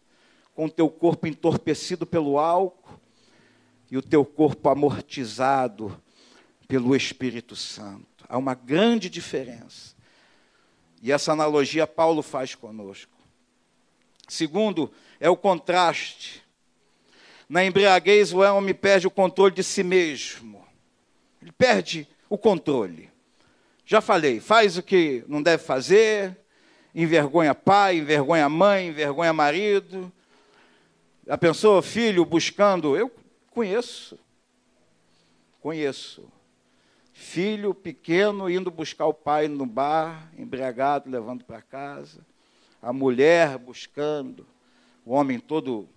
com 0.56 0.66
o 0.66 0.70
teu 0.70 0.90
corpo 0.90 1.28
entorpecido 1.28 2.06
pelo 2.06 2.40
álcool 2.40 3.00
e 3.90 3.98
o 3.98 4.02
teu 4.02 4.26
corpo 4.26 4.70
amortizado 4.70 6.02
pelo 6.68 6.96
Espírito 6.96 7.56
Santo. 7.56 8.26
Há 8.28 8.38
uma 8.38 8.56
grande 8.56 9.10
diferença. 9.10 9.96
E 11.02 11.12
essa 11.12 11.32
analogia 11.32 11.86
Paulo 11.86 12.24
faz 12.24 12.56
conosco. 12.56 13.12
Segundo, 14.27 14.92
é 15.20 15.30
o 15.30 15.38
contraste. 15.38 16.44
Na 17.48 17.63
embriaguez, 17.63 18.34
o 18.34 18.39
homem 18.39 18.74
perde 18.74 19.08
o 19.08 19.12
controle 19.12 19.53
de 19.53 19.63
si 19.63 19.84
mesmo. 19.84 20.65
Ele 21.42 21.51
perde 21.51 22.08
o 22.30 22.38
controle. 22.38 23.12
Já 23.86 24.01
falei, 24.01 24.39
faz 24.39 24.77
o 24.77 24.84
que 24.84 25.24
não 25.27 25.42
deve 25.42 25.62
fazer, 25.62 26.38
envergonha 26.96 27.53
pai, 27.53 27.98
envergonha 27.98 28.48
mãe, 28.48 28.88
envergonha 28.88 29.34
marido. 29.34 30.12
A 31.27 31.38
pessoa, 31.38 31.82
filho, 31.82 32.25
buscando, 32.25 32.98
eu 32.98 33.12
conheço. 33.51 34.18
Conheço. 35.62 36.27
Filho 37.13 37.74
pequeno 37.74 38.50
indo 38.50 38.72
buscar 38.72 39.06
o 39.06 39.13
pai 39.13 39.48
no 39.48 39.65
bar, 39.65 40.32
embriagado, 40.38 41.10
levando 41.10 41.44
para 41.44 41.62
casa. 41.62 42.25
A 42.84 42.94
mulher 42.94 43.58
buscando. 43.58 44.46
O 45.06 45.13
homem 45.13 45.40
todo 45.40 45.90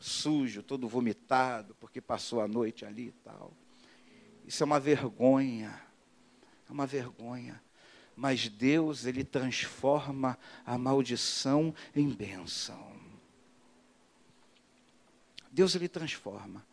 sujo, 0.00 0.62
todo 0.62 0.88
vomitado, 0.88 1.76
porque 1.80 2.00
passou 2.00 2.40
a 2.40 2.48
noite 2.48 2.86
ali 2.86 3.08
e 3.08 3.12
tal. 3.24 3.52
Isso 4.46 4.62
é 4.62 4.64
uma 4.64 4.78
vergonha. 4.78 5.78
É 6.68 6.72
uma 6.72 6.86
vergonha. 6.86 7.60
Mas 8.16 8.48
Deus, 8.48 9.04
Ele 9.04 9.24
transforma 9.24 10.38
a 10.64 10.78
maldição 10.78 11.74
em 11.94 12.08
bênção. 12.08 12.94
Deus, 15.50 15.74
Ele 15.74 15.88
transforma 15.88 16.64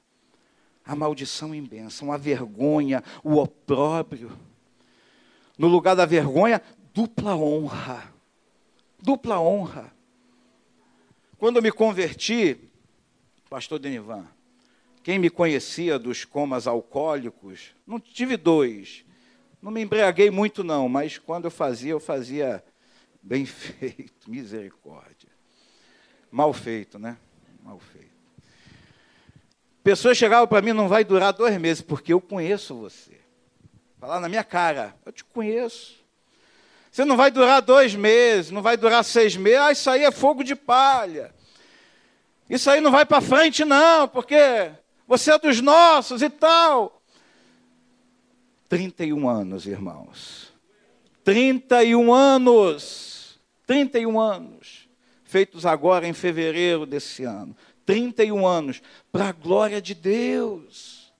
a 0.86 0.96
maldição 0.96 1.54
em 1.54 1.64
bênção, 1.64 2.12
a 2.12 2.18
vergonha, 2.18 3.04
o 3.24 3.38
opróbrio. 3.38 4.38
No 5.58 5.68
lugar 5.68 5.96
da 5.96 6.06
vergonha, 6.06 6.62
dupla 6.94 7.36
honra. 7.36 8.14
Dupla 9.02 9.40
honra. 9.40 9.92
Quando 11.38 11.56
eu 11.58 11.62
me 11.62 11.72
converti, 11.72 12.58
pastor 13.50 13.80
Denivan, 13.80 14.28
quem 15.04 15.18
me 15.18 15.30
conhecia 15.30 15.98
dos 15.98 16.24
comas 16.24 16.68
alcoólicos, 16.68 17.76
não 17.86 18.00
tive 18.00 18.38
dois. 18.38 19.04
Não 19.62 19.72
me 19.72 19.82
embriaguei 19.82 20.30
muito, 20.30 20.64
não, 20.64 20.88
mas 20.88 21.18
quando 21.18 21.46
eu 21.46 21.52
fazia, 21.52 21.92
eu 21.92 22.00
fazia 22.00 22.64
bem 23.22 23.46
feito, 23.46 24.30
misericórdia. 24.30 25.30
Mal 26.32 26.54
feito, 26.54 27.00
né? 27.00 27.18
Mal 27.64 27.80
feito. 27.80 28.12
Pessoas 29.84 30.18
chegavam 30.18 30.48
para 30.48 30.62
mim, 30.62 30.74
não 30.74 30.88
vai 30.88 31.04
durar 31.04 31.34
dois 31.34 31.58
meses, 31.60 31.82
porque 31.82 32.14
eu 32.14 32.22
conheço 32.22 32.76
você. 32.76 33.20
Falar 34.00 34.20
na 34.20 34.30
minha 34.30 34.44
cara, 34.44 34.96
eu 35.06 35.12
te 35.12 35.24
conheço. 35.24 36.01
Você 36.92 37.06
não 37.06 37.16
vai 37.16 37.32
durar 37.32 37.62
dois 37.62 37.96
meses, 37.96 38.52
não 38.52 38.62
vai 38.62 38.76
durar 38.76 39.04
seis 39.06 39.38
meses, 39.38 39.60
ah, 39.60 39.72
isso 39.72 39.90
aí 39.90 40.04
é 40.04 40.12
fogo 40.12 40.44
de 40.44 40.56
palha. 40.56 41.34
Isso 42.50 42.70
aí 42.70 42.82
não 42.82 42.92
vai 42.92 43.06
para 43.06 43.22
frente, 43.22 43.64
não, 43.64 44.10
porque 44.10 44.72
você 45.08 45.32
é 45.32 45.40
dos 45.40 45.62
nossos 45.62 46.22
e 46.22 46.30
tal. 46.30 47.02
31 48.68 49.30
anos, 49.30 49.66
irmãos. 49.66 50.52
31 51.24 52.14
anos. 52.14 53.40
31 53.66 54.20
anos. 54.20 54.90
Feitos 55.24 55.66
agora 55.66 56.06
em 56.06 56.14
fevereiro 56.14 56.86
desse 56.86 57.24
ano. 57.24 57.56
31 57.86 58.46
anos. 58.46 58.82
Para 59.12 59.30
a 59.30 59.32
glória 59.32 59.82
de 59.82 59.94
Deus. 59.94 61.14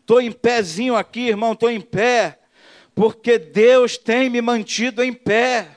Estou 0.00 0.22
em 0.22 0.32
pézinho 0.32 0.96
aqui, 0.96 1.28
irmão, 1.28 1.52
estou 1.52 1.70
em 1.70 1.80
pé. 1.80 2.38
Porque 2.96 3.38
Deus 3.38 3.96
tem 3.96 4.28
me 4.28 4.42
mantido 4.42 5.04
em 5.04 5.12
pé 5.12 5.76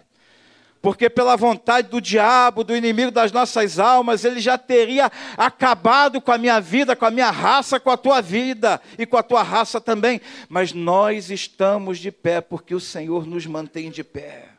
porque 0.81 1.09
pela 1.09 1.35
vontade 1.35 1.89
do 1.89 1.99
diabo, 1.99 2.63
do 2.63 2.75
inimigo 2.75 3.11
das 3.11 3.31
nossas 3.31 3.79
almas, 3.79 4.23
ele 4.23 4.39
já 4.39 4.57
teria 4.57 5.11
acabado 5.35 6.21
com 6.21 6.31
a 6.31 6.37
minha 6.37 6.59
vida, 6.61 6.95
com 6.95 7.05
a 7.05 7.11
minha 7.11 7.29
raça, 7.29 7.79
com 7.79 7.89
a 7.89 7.97
tua 7.97 8.21
vida 8.21 8.79
e 8.97 9.05
com 9.05 9.17
a 9.17 9.23
tua 9.23 9.43
raça 9.43 9.81
também. 9.81 10.21
Mas 10.47 10.71
nós 10.71 11.29
estamos 11.29 11.99
de 11.99 12.11
pé 12.11 12.39
porque 12.39 12.73
o 12.73 12.79
Senhor 12.79 13.27
nos 13.27 13.45
mantém 13.45 13.91
de 13.91 14.03
pé. 14.05 14.49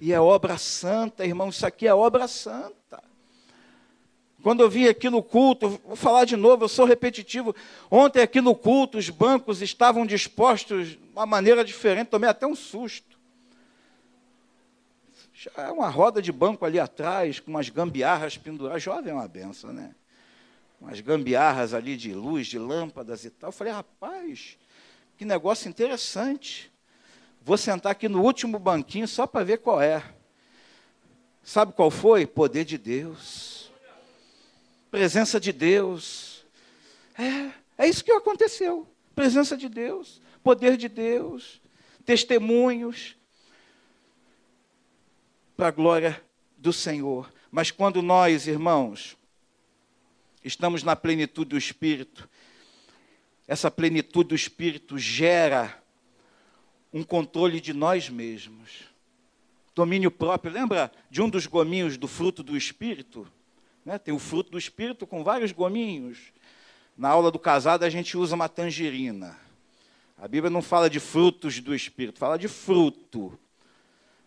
E 0.00 0.10
é 0.10 0.18
obra 0.18 0.56
santa, 0.56 1.26
irmão, 1.26 1.50
isso 1.50 1.66
aqui 1.66 1.86
é 1.86 1.94
obra 1.94 2.26
santa. 2.26 3.02
Quando 4.42 4.60
eu 4.62 4.70
vim 4.70 4.86
aqui 4.86 5.10
no 5.10 5.22
culto, 5.22 5.78
vou 5.84 5.96
falar 5.96 6.24
de 6.24 6.34
novo, 6.34 6.64
eu 6.64 6.68
sou 6.68 6.86
repetitivo. 6.86 7.54
Ontem 7.90 8.22
aqui 8.22 8.40
no 8.40 8.54
culto, 8.54 8.96
os 8.96 9.10
bancos 9.10 9.60
estavam 9.60 10.06
dispostos 10.06 10.96
uma 11.20 11.26
maneira 11.26 11.64
diferente, 11.64 12.08
tomei 12.08 12.28
até 12.28 12.46
um 12.46 12.54
susto. 12.54 13.18
Já 15.34 15.50
é 15.56 15.70
uma 15.70 15.88
roda 15.88 16.20
de 16.20 16.32
banco 16.32 16.64
ali 16.64 16.78
atrás, 16.78 17.40
com 17.40 17.50
umas 17.50 17.68
gambiarras 17.68 18.36
penduradas. 18.36 18.82
Jovem 18.82 19.10
é 19.10 19.14
uma 19.14 19.28
benção, 19.28 19.72
né? 19.72 19.94
Umas 20.80 21.00
gambiarras 21.00 21.74
ali 21.74 21.96
de 21.96 22.12
luz, 22.14 22.46
de 22.46 22.58
lâmpadas 22.58 23.24
e 23.24 23.30
tal. 23.30 23.48
Eu 23.48 23.52
falei, 23.52 23.72
rapaz, 23.72 24.58
que 25.16 25.24
negócio 25.24 25.68
interessante. 25.68 26.72
Vou 27.42 27.56
sentar 27.56 27.92
aqui 27.92 28.08
no 28.08 28.22
último 28.22 28.58
banquinho 28.58 29.08
só 29.08 29.26
para 29.26 29.44
ver 29.44 29.58
qual 29.58 29.80
é. 29.80 30.02
Sabe 31.42 31.72
qual 31.72 31.90
foi? 31.90 32.26
Poder 32.26 32.64
de 32.64 32.76
Deus. 32.76 33.70
Presença 34.90 35.40
de 35.40 35.52
Deus. 35.52 36.44
É, 37.18 37.84
é 37.84 37.88
isso 37.88 38.04
que 38.04 38.12
aconteceu. 38.12 38.86
Presença 39.14 39.56
de 39.56 39.68
Deus, 39.68 40.20
poder 40.42 40.76
de 40.76 40.88
Deus, 40.88 41.60
testemunhos, 42.04 43.16
para 45.56 45.68
a 45.68 45.72
glória 45.72 46.22
do 46.56 46.72
Senhor. 46.72 47.30
Mas 47.50 47.70
quando 47.70 48.00
nós, 48.00 48.46
irmãos, 48.46 49.16
estamos 50.44 50.82
na 50.82 50.96
plenitude 50.96 51.50
do 51.50 51.58
Espírito, 51.58 52.28
essa 53.46 53.70
plenitude 53.70 54.28
do 54.28 54.34
Espírito 54.34 54.98
gera 54.98 55.82
um 56.92 57.02
controle 57.02 57.60
de 57.60 57.72
nós 57.72 58.08
mesmos. 58.08 58.84
Domínio 59.74 60.10
próprio. 60.10 60.52
Lembra 60.52 60.90
de 61.10 61.20
um 61.20 61.28
dos 61.28 61.46
gominhos 61.46 61.96
do 61.96 62.08
fruto 62.08 62.42
do 62.42 62.56
Espírito? 62.56 63.26
Né? 63.84 63.98
Tem 63.98 64.14
o 64.14 64.18
fruto 64.18 64.50
do 64.50 64.58
Espírito 64.58 65.06
com 65.06 65.24
vários 65.24 65.52
gominhos. 65.52 66.32
Na 66.96 67.08
aula 67.08 67.30
do 67.30 67.38
casado 67.38 67.84
a 67.84 67.90
gente 67.90 68.16
usa 68.16 68.34
uma 68.34 68.48
tangerina. 68.48 69.38
A 70.20 70.28
Bíblia 70.28 70.50
não 70.50 70.60
fala 70.60 70.90
de 70.90 71.00
frutos 71.00 71.60
do 71.60 71.74
Espírito, 71.74 72.18
fala 72.18 72.38
de 72.38 72.46
fruto. 72.46 73.38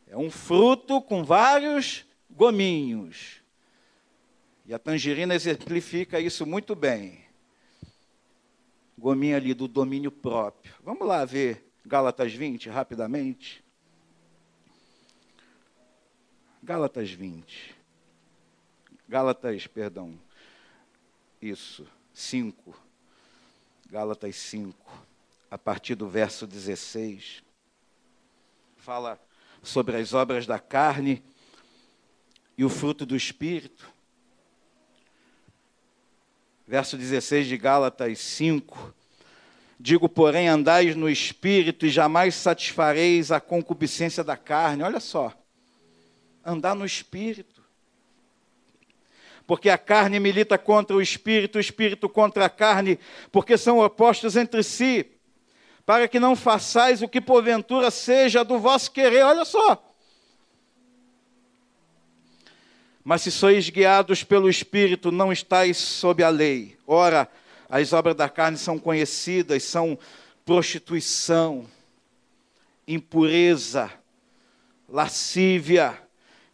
É 0.08 0.18
um 0.18 0.32
fruto 0.32 1.00
com 1.00 1.24
vários 1.24 2.04
gominhos. 2.28 3.44
E 4.66 4.74
a 4.74 4.80
tangerina 4.80 5.36
exemplifica 5.36 6.20
isso 6.20 6.48
muito 6.48 6.74
bem. 6.74 7.24
Gominho 8.98 9.38
ali 9.38 9.54
do 9.54 9.68
domínio 9.68 10.12
próprio. 10.12 10.74
Vamos 10.84 11.08
lá 11.08 11.24
ver 11.26 11.72
Gálatas 11.86 12.34
20 12.34 12.70
rapidamente. 12.70 13.64
Gálatas 16.64 17.12
20. 17.12 17.76
Gálatas, 19.08 19.68
perdão. 19.68 20.20
Isso, 21.40 21.86
5. 22.16 22.76
Gálatas 23.92 24.36
5, 24.38 24.76
a 25.54 25.58
partir 25.60 25.94
do 25.94 26.10
verso 26.10 26.48
16. 26.48 27.44
Fala 28.76 29.22
sobre 29.62 29.98
as 29.98 30.12
obras 30.12 30.48
da 30.48 30.58
carne 30.58 31.22
e 32.58 32.66
o 32.66 32.70
fruto 32.70 33.06
do 33.06 33.16
Espírito. 33.16 33.88
Verso 36.68 36.98
16 36.98 37.46
de 37.46 37.56
Gálatas 37.56 38.18
5 38.18 38.96
Digo, 39.80 40.10
porém, 40.10 40.48
andais 40.48 40.96
no 40.96 41.08
espírito 41.08 41.86
e 41.86 41.90
jamais 41.90 42.34
satisfareis 42.34 43.32
a 43.32 43.40
concupiscência 43.40 44.24
da 44.24 44.36
carne. 44.36 44.82
Olha 44.82 45.00
só. 45.00 45.32
Andar 46.44 46.74
no 46.74 46.86
espírito. 46.86 47.62
Porque 49.46 49.70
a 49.70 49.78
carne 49.78 50.20
milita 50.20 50.58
contra 50.58 50.96
o 50.96 51.02
espírito, 51.02 51.58
o 51.58 51.62
espírito 51.62 52.10
contra 52.10 52.46
a 52.46 52.50
carne, 52.50 52.98
porque 53.32 53.56
são 53.56 53.80
opostos 53.80 54.36
entre 54.36 54.64
si, 54.64 55.13
para 55.86 56.08
que 56.08 56.20
não 56.20 56.36
façais 56.36 57.02
o 57.02 57.08
que 57.08 57.20
porventura 57.20 57.92
seja 57.92 58.44
do 58.44 58.60
vosso 58.60 58.92
querer. 58.92 59.24
Olha 59.24 59.46
só. 59.46 59.84
Mas 63.04 63.22
se 63.22 63.32
sois 63.32 63.70
guiados 63.70 64.24
pelo 64.24 64.50
Espírito, 64.50 65.12
não 65.12 65.32
estáis 65.32 65.78
sob 65.78 66.24
a 66.24 66.30
lei. 66.30 66.78
Ora, 66.88 67.30
as 67.70 67.92
obras 67.92 68.16
da 68.16 68.30
carne 68.30 68.58
são 68.58 68.80
conhecidas, 68.80 69.64
são 69.64 70.00
prostituição, 70.46 71.66
impureza, 72.88 73.92
lascívia, 74.88 75.98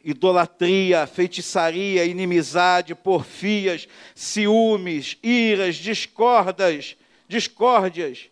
idolatria, 0.03 1.05
feitiçaria, 1.05 2.05
inimizade, 2.05 2.95
porfias, 2.95 3.87
ciúmes, 4.15 5.17
iras, 5.21 5.75
discordas, 5.75 6.95
discórdias, 7.27 8.29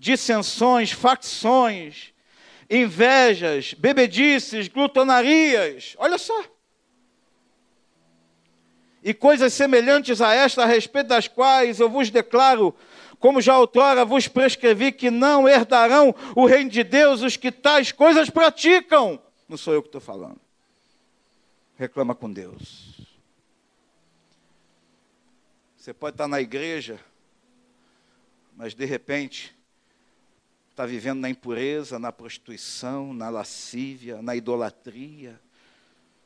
dissensões, 0.00 0.90
facções, 0.90 2.12
invejas, 2.68 3.74
bebedices, 3.74 4.66
glutonarias. 4.66 5.94
Olha 5.98 6.18
só 6.18 6.42
e 9.02 9.14
coisas 9.14 9.52
semelhantes 9.52 10.20
a 10.20 10.34
esta, 10.34 10.62
a 10.62 10.66
respeito 10.66 11.08
das 11.08 11.26
quais 11.26 11.80
eu 11.80 11.88
vos 11.88 12.10
declaro, 12.10 12.74
como 13.18 13.40
já 13.40 13.58
outrora 13.58 14.04
vos 14.04 14.28
prescrevi, 14.28 14.92
que 14.92 15.10
não 15.10 15.48
herdarão 15.48 16.14
o 16.36 16.46
reino 16.46 16.70
de 16.70 16.84
Deus 16.84 17.22
os 17.22 17.36
que 17.36 17.50
tais 17.50 17.92
coisas 17.92 18.28
praticam. 18.30 19.20
Não 19.48 19.56
sou 19.56 19.74
eu 19.74 19.82
que 19.82 19.88
estou 19.88 20.00
falando. 20.00 20.40
Reclama 21.76 22.14
com 22.14 22.30
Deus. 22.30 23.00
Você 25.76 25.94
pode 25.94 26.14
estar 26.14 26.28
na 26.28 26.40
igreja, 26.40 27.00
mas 28.54 28.74
de 28.74 28.84
repente 28.84 29.54
está 30.80 30.86
vivendo 30.86 31.20
na 31.20 31.28
impureza, 31.28 31.98
na 31.98 32.10
prostituição, 32.10 33.12
na 33.12 33.28
lascívia, 33.28 34.22
na 34.22 34.34
idolatria 34.34 35.40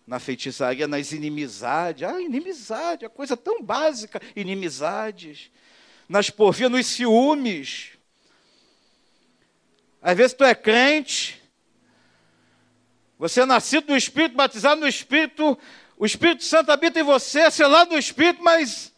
na 0.07 0.21
feitiçaria, 0.21 0.87
nas 0.87 1.13
inimizades. 1.13 2.03
Ah, 2.03 2.21
inimizade, 2.21 3.07
a 3.07 3.09
coisa 3.09 3.37
tão 3.37 3.63
básica. 3.63 4.21
Inimizades. 4.37 5.51
Nas 6.09 6.29
porfias, 6.29 6.71
nos 6.71 6.87
ciúmes. 6.87 7.93
Às 10.03 10.17
vezes 10.17 10.35
tu 10.35 10.45
é 10.45 10.55
crente, 10.55 11.43
você 13.19 13.41
é 13.41 13.47
nascido 13.47 13.87
do 13.87 13.97
Espírito, 13.97 14.37
batizado 14.37 14.83
no 14.83 14.87
Espírito, 14.87 15.59
o 15.97 16.05
Espírito 16.05 16.45
Santo 16.45 16.71
habita 16.71 17.01
em 17.01 17.03
você, 17.03 17.41
é 17.41 17.51
selado 17.51 17.93
no 17.93 17.99
Espírito, 17.99 18.45
mas 18.45 18.93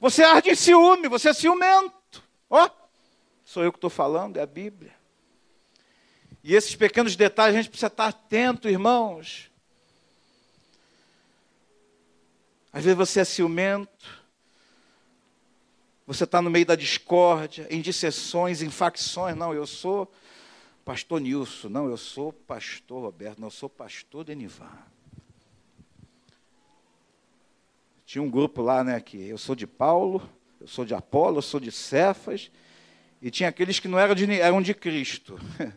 você 0.00 0.22
arde 0.22 0.50
em 0.50 0.54
ciúme, 0.54 1.08
você 1.08 1.30
é 1.30 1.34
ciumento. 1.34 2.22
Ó, 2.48 2.64
oh, 2.64 2.70
sou 3.54 3.62
eu 3.62 3.70
que 3.70 3.78
estou 3.78 3.88
falando, 3.88 4.36
é 4.36 4.42
a 4.42 4.46
Bíblia. 4.46 4.92
E 6.42 6.56
esses 6.56 6.74
pequenos 6.74 7.14
detalhes 7.14 7.54
a 7.54 7.58
gente 7.58 7.70
precisa 7.70 7.86
estar 7.86 8.08
atento, 8.08 8.68
irmãos. 8.68 9.48
Às 12.72 12.82
vezes 12.82 12.98
você 12.98 13.20
é 13.20 13.24
ciumento, 13.24 14.24
você 16.04 16.24
está 16.24 16.42
no 16.42 16.50
meio 16.50 16.66
da 16.66 16.74
discórdia, 16.74 17.68
em 17.70 17.80
dissessões, 17.80 18.60
em 18.60 18.70
facções. 18.70 19.36
Não, 19.36 19.54
eu 19.54 19.68
sou 19.68 20.12
pastor 20.84 21.20
Nilson, 21.20 21.68
não, 21.68 21.88
eu 21.88 21.96
sou 21.96 22.32
pastor 22.32 23.02
Roberto, 23.04 23.38
não, 23.38 23.46
eu 23.46 23.52
sou 23.52 23.70
pastor 23.70 24.24
Denivar. 24.24 24.90
Tinha 28.04 28.20
um 28.20 28.28
grupo 28.28 28.60
lá, 28.62 28.82
né, 28.82 29.00
que 29.00 29.16
eu 29.16 29.38
sou 29.38 29.54
de 29.54 29.66
Paulo, 29.66 30.28
eu 30.60 30.66
sou 30.66 30.84
de 30.84 30.92
Apolo, 30.92 31.38
eu 31.38 31.42
sou 31.42 31.60
de 31.60 31.70
Cefas, 31.70 32.50
e 33.20 33.30
tinha 33.30 33.48
aqueles 33.48 33.78
que 33.78 33.88
não 33.88 33.98
eram 33.98 34.14
de, 34.14 34.40
eram 34.40 34.62
de 34.62 34.74
Cristo. 34.74 35.38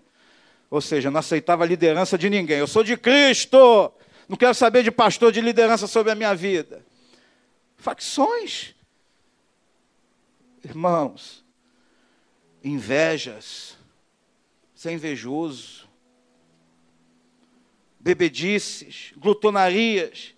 Ou 0.70 0.82
seja, 0.82 1.10
não 1.10 1.20
aceitava 1.20 1.64
a 1.64 1.68
liderança 1.68 2.18
de 2.18 2.30
ninguém. 2.30 2.58
Eu 2.58 2.68
sou 2.68 2.84
de 2.84 2.98
Cristo, 2.98 3.92
não 4.28 4.36
quero 4.36 4.54
saber 4.54 4.84
de 4.84 4.92
pastor 4.92 5.32
de 5.32 5.40
liderança 5.40 5.88
sobre 5.88 6.12
a 6.12 6.16
minha 6.16 6.36
vida. 6.36 6.86
Facções. 7.78 8.76
Irmãos, 10.64 11.46
invejas, 12.64 13.78
ser 14.76 14.92
invejoso, 14.92 15.88
bebedices, 18.00 19.14
glutonarias 19.16 20.36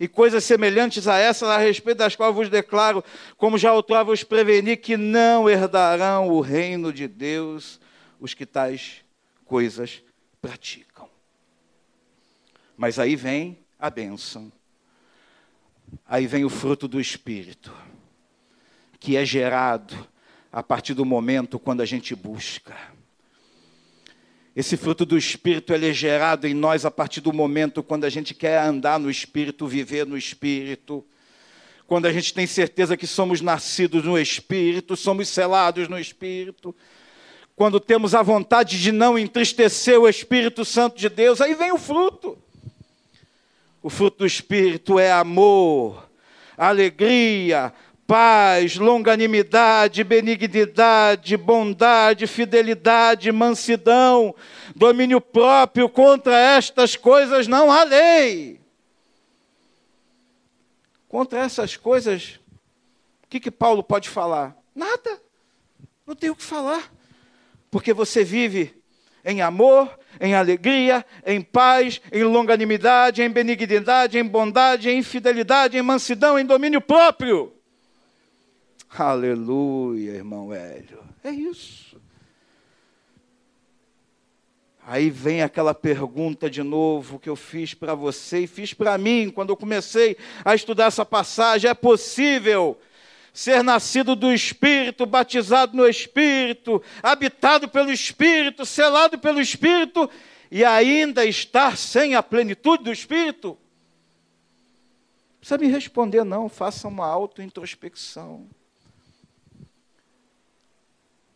e 0.00 0.08
coisas 0.08 0.42
semelhantes 0.44 1.06
a 1.06 1.18
essas, 1.18 1.46
a 1.50 1.58
respeito 1.58 1.98
das 1.98 2.16
quais 2.16 2.34
vos 2.34 2.48
declaro, 2.48 3.04
como 3.36 3.58
já 3.58 3.74
outrora 3.74 4.02
vos 4.02 4.24
preveni, 4.24 4.74
que 4.74 4.96
não 4.96 5.48
herdarão 5.48 6.28
o 6.28 6.40
reino 6.40 6.90
de 6.90 7.06
Deus 7.06 7.78
os 8.18 8.32
que 8.32 8.46
tais 8.46 9.04
coisas 9.44 10.02
praticam. 10.40 11.06
Mas 12.78 12.98
aí 12.98 13.14
vem 13.14 13.58
a 13.78 13.90
bênção. 13.90 14.50
Aí 16.06 16.26
vem 16.26 16.46
o 16.46 16.50
fruto 16.50 16.88
do 16.88 16.98
Espírito, 16.98 17.70
que 18.98 19.18
é 19.18 19.24
gerado 19.24 20.08
a 20.50 20.62
partir 20.62 20.94
do 20.94 21.04
momento 21.04 21.58
quando 21.58 21.82
a 21.82 21.86
gente 21.86 22.14
busca. 22.14 22.74
Esse 24.54 24.76
fruto 24.76 25.06
do 25.06 25.16
Espírito 25.16 25.72
ele 25.72 25.88
é 25.88 25.92
gerado 25.92 26.46
em 26.46 26.54
nós 26.54 26.84
a 26.84 26.90
partir 26.90 27.20
do 27.20 27.32
momento 27.32 27.82
quando 27.82 28.04
a 28.04 28.10
gente 28.10 28.34
quer 28.34 28.60
andar 28.60 28.98
no 28.98 29.10
Espírito, 29.10 29.66
viver 29.66 30.04
no 30.04 30.18
Espírito. 30.18 31.04
Quando 31.86 32.06
a 32.06 32.12
gente 32.12 32.34
tem 32.34 32.46
certeza 32.46 32.96
que 32.96 33.06
somos 33.06 33.40
nascidos 33.40 34.04
no 34.04 34.18
Espírito, 34.18 34.96
somos 34.96 35.28
selados 35.28 35.88
no 35.88 35.98
Espírito. 35.98 36.74
Quando 37.54 37.78
temos 37.78 38.14
a 38.14 38.22
vontade 38.22 38.80
de 38.80 38.90
não 38.90 39.18
entristecer 39.18 39.98
o 39.98 40.08
Espírito 40.08 40.64
Santo 40.64 40.98
de 40.98 41.08
Deus, 41.08 41.40
aí 41.40 41.54
vem 41.54 41.72
o 41.72 41.78
fruto. 41.78 42.36
O 43.82 43.88
fruto 43.88 44.18
do 44.18 44.26
Espírito 44.26 44.98
é 44.98 45.12
amor, 45.12 46.08
alegria, 46.56 47.72
paz, 48.10 48.74
longanimidade, 48.74 50.02
benignidade, 50.02 51.36
bondade, 51.36 52.26
fidelidade, 52.26 53.30
mansidão, 53.30 54.34
domínio 54.74 55.20
próprio. 55.20 55.88
Contra 55.88 56.36
estas 56.36 56.96
coisas 56.96 57.46
não 57.46 57.70
há 57.70 57.84
lei. 57.84 58.60
Contra 61.08 61.38
essas 61.38 61.76
coisas, 61.76 62.40
o 63.22 63.28
que, 63.28 63.38
que 63.38 63.50
Paulo 63.50 63.80
pode 63.80 64.08
falar? 64.08 64.56
Nada. 64.74 65.22
Não 66.04 66.16
tem 66.16 66.30
o 66.30 66.34
que 66.34 66.42
falar. 66.42 66.92
Porque 67.70 67.92
você 67.92 68.24
vive 68.24 68.74
em 69.24 69.40
amor, 69.40 69.88
em 70.20 70.34
alegria, 70.34 71.06
em 71.24 71.40
paz, 71.40 72.00
em 72.10 72.24
longanimidade, 72.24 73.22
em 73.22 73.30
benignidade, 73.30 74.18
em 74.18 74.24
bondade, 74.24 74.90
em 74.90 75.00
fidelidade, 75.00 75.78
em 75.78 75.82
mansidão, 75.82 76.36
em 76.36 76.44
domínio 76.44 76.80
próprio. 76.80 77.59
Aleluia, 78.96 80.12
irmão 80.12 80.52
Hélio. 80.52 81.02
É 81.22 81.30
isso. 81.30 81.96
Aí 84.84 85.08
vem 85.08 85.42
aquela 85.42 85.72
pergunta 85.72 86.50
de 86.50 86.62
novo 86.62 87.18
que 87.20 87.28
eu 87.28 87.36
fiz 87.36 87.74
para 87.74 87.94
você 87.94 88.40
e 88.40 88.46
fiz 88.48 88.74
para 88.74 88.98
mim 88.98 89.30
quando 89.30 89.50
eu 89.50 89.56
comecei 89.56 90.16
a 90.44 90.54
estudar 90.54 90.86
essa 90.86 91.04
passagem: 91.04 91.70
é 91.70 91.74
possível 91.74 92.76
ser 93.32 93.62
nascido 93.62 94.16
do 94.16 94.32
Espírito, 94.32 95.06
batizado 95.06 95.76
no 95.76 95.86
Espírito, 95.86 96.82
habitado 97.00 97.68
pelo 97.68 97.92
Espírito, 97.92 98.66
selado 98.66 99.18
pelo 99.18 99.40
Espírito 99.40 100.10
e 100.50 100.64
ainda 100.64 101.24
estar 101.24 101.76
sem 101.76 102.16
a 102.16 102.22
plenitude 102.22 102.82
do 102.82 102.92
Espírito? 102.92 103.50
Não 103.50 105.38
precisa 105.38 105.58
me 105.58 105.68
responder, 105.68 106.24
não, 106.24 106.48
faça 106.48 106.88
uma 106.88 107.06
auto-introspecção. 107.06 108.48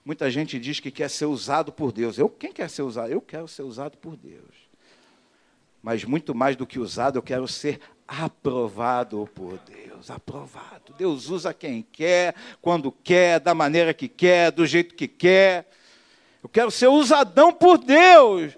Muita 0.05 0.31
gente 0.31 0.59
diz 0.59 0.81
que 0.81 0.91
quer 0.91 1.09
ser 1.09 1.25
usado 1.25 1.73
por 1.73 1.91
Deus. 1.91 2.19
Eu, 2.19 2.29
quem 2.29 2.53
quer 2.53 2.69
ser 2.69 2.83
usado? 2.83 3.11
Eu 3.11 3.23
quero 3.23 3.49
ser 3.49 3.63
usado 3.63 3.97
por 3.97 4.17
Deus. 4.17 4.69
Mas 5.83 6.05
muito 6.05 6.35
mais 6.35 6.57
do 6.57 6.67
que 6.67 6.79
usado, 6.79 7.19
eu 7.19 7.23
quero 7.23 7.49
ser 7.49 7.81
aprovado 8.07 9.29
por 9.35 9.59
Deus, 9.61 10.11
aprovado. 10.11 10.95
Deus 10.99 11.31
usa 11.31 11.55
quem 11.55 11.83
quer, 11.83 12.35
quando 12.61 12.93
quer, 12.93 13.41
da 13.41 13.55
maneira 13.55 13.95
que 13.95 14.09
quer, 14.09 14.51
do 14.51 14.67
jeito 14.67 14.95
que 14.95 15.09
quer. 15.09 15.71
Eu 16.43 16.49
quero 16.49 16.71
ser 16.71 16.89
usadão 16.89 17.53
por 17.53 17.79
Deus. 17.79 18.57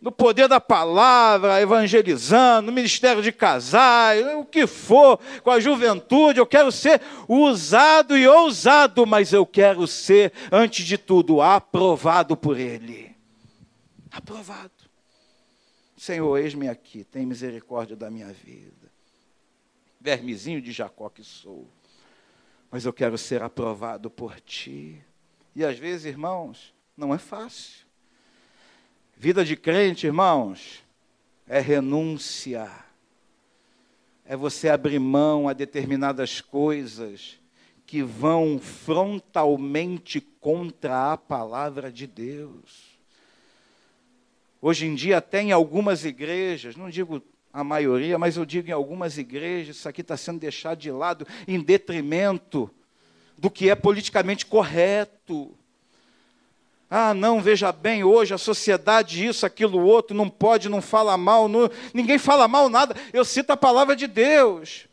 No 0.00 0.12
poder 0.12 0.48
da 0.48 0.60
palavra, 0.60 1.60
evangelizando, 1.60 2.66
no 2.66 2.72
ministério 2.72 3.22
de 3.22 3.32
casais, 3.32 4.24
o 4.36 4.44
que 4.44 4.66
for, 4.66 5.18
com 5.42 5.50
a 5.50 5.58
juventude, 5.58 6.38
eu 6.38 6.46
quero 6.46 6.70
ser 6.70 7.00
usado 7.26 8.16
e 8.16 8.26
ousado, 8.26 9.04
mas 9.06 9.32
eu 9.32 9.44
quero 9.44 9.86
ser, 9.86 10.32
antes 10.52 10.86
de 10.86 10.96
tudo, 10.96 11.42
aprovado 11.42 12.36
por 12.36 12.58
Ele. 12.58 13.14
Aprovado. 14.10 14.70
Senhor, 15.96 16.38
eis-me 16.38 16.68
aqui, 16.68 17.02
tem 17.02 17.26
misericórdia 17.26 17.96
da 17.96 18.08
minha 18.08 18.32
vida. 18.32 18.88
Vermezinho 20.00 20.62
de 20.62 20.70
Jacó 20.70 21.08
que 21.08 21.24
sou, 21.24 21.68
mas 22.70 22.84
eu 22.84 22.92
quero 22.92 23.18
ser 23.18 23.42
aprovado 23.42 24.08
por 24.08 24.40
Ti. 24.40 25.04
E 25.56 25.64
às 25.64 25.76
vezes, 25.76 26.06
irmãos, 26.06 26.72
não 26.96 27.12
é 27.12 27.18
fácil. 27.18 27.87
Vida 29.20 29.44
de 29.44 29.56
crente, 29.56 30.06
irmãos, 30.06 30.84
é 31.48 31.58
renúncia. 31.58 32.70
É 34.24 34.36
você 34.36 34.68
abrir 34.68 35.00
mão 35.00 35.48
a 35.48 35.52
determinadas 35.52 36.40
coisas 36.40 37.36
que 37.84 38.00
vão 38.00 38.60
frontalmente 38.60 40.20
contra 40.20 41.14
a 41.14 41.16
palavra 41.16 41.90
de 41.90 42.06
Deus. 42.06 42.96
Hoje 44.62 44.86
em 44.86 44.94
dia, 44.94 45.18
até 45.18 45.42
em 45.42 45.50
algumas 45.50 46.04
igrejas, 46.04 46.76
não 46.76 46.88
digo 46.88 47.20
a 47.52 47.64
maioria, 47.64 48.20
mas 48.20 48.36
eu 48.36 48.46
digo 48.46 48.68
em 48.68 48.72
algumas 48.72 49.18
igrejas, 49.18 49.78
isso 49.78 49.88
aqui 49.88 50.02
está 50.02 50.16
sendo 50.16 50.38
deixado 50.38 50.78
de 50.78 50.92
lado 50.92 51.26
em 51.48 51.60
detrimento 51.60 52.70
do 53.36 53.50
que 53.50 53.68
é 53.68 53.74
politicamente 53.74 54.46
correto. 54.46 55.52
Ah, 56.90 57.12
não, 57.12 57.42
veja 57.42 57.70
bem, 57.70 58.02
hoje 58.02 58.32
a 58.32 58.38
sociedade, 58.38 59.26
isso, 59.26 59.44
aquilo, 59.44 59.84
outro, 59.84 60.16
não 60.16 60.28
pode, 60.28 60.70
não 60.70 60.80
fala 60.80 61.18
mal, 61.18 61.46
não, 61.46 61.70
ninguém 61.92 62.18
fala 62.18 62.48
mal 62.48 62.70
nada. 62.70 62.94
Eu 63.12 63.24
cito 63.26 63.52
a 63.52 63.56
palavra 63.56 63.94
de 63.94 64.06
Deus. 64.06 64.88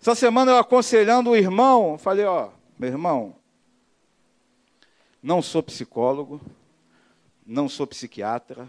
Essa 0.00 0.16
semana 0.16 0.52
eu 0.52 0.58
aconselhando 0.58 1.30
o 1.30 1.36
irmão, 1.36 1.96
falei, 1.96 2.24
ó, 2.24 2.50
meu 2.76 2.88
irmão, 2.88 3.36
não 5.22 5.40
sou 5.40 5.62
psicólogo, 5.62 6.40
não 7.46 7.68
sou 7.68 7.86
psiquiatra, 7.86 8.68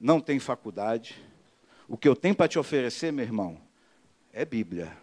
não 0.00 0.20
tenho 0.20 0.40
faculdade. 0.40 1.16
O 1.88 1.96
que 1.96 2.08
eu 2.08 2.16
tenho 2.16 2.34
para 2.34 2.48
te 2.48 2.58
oferecer, 2.58 3.12
meu 3.12 3.24
irmão, 3.24 3.60
é 4.32 4.44
Bíblia. 4.44 4.96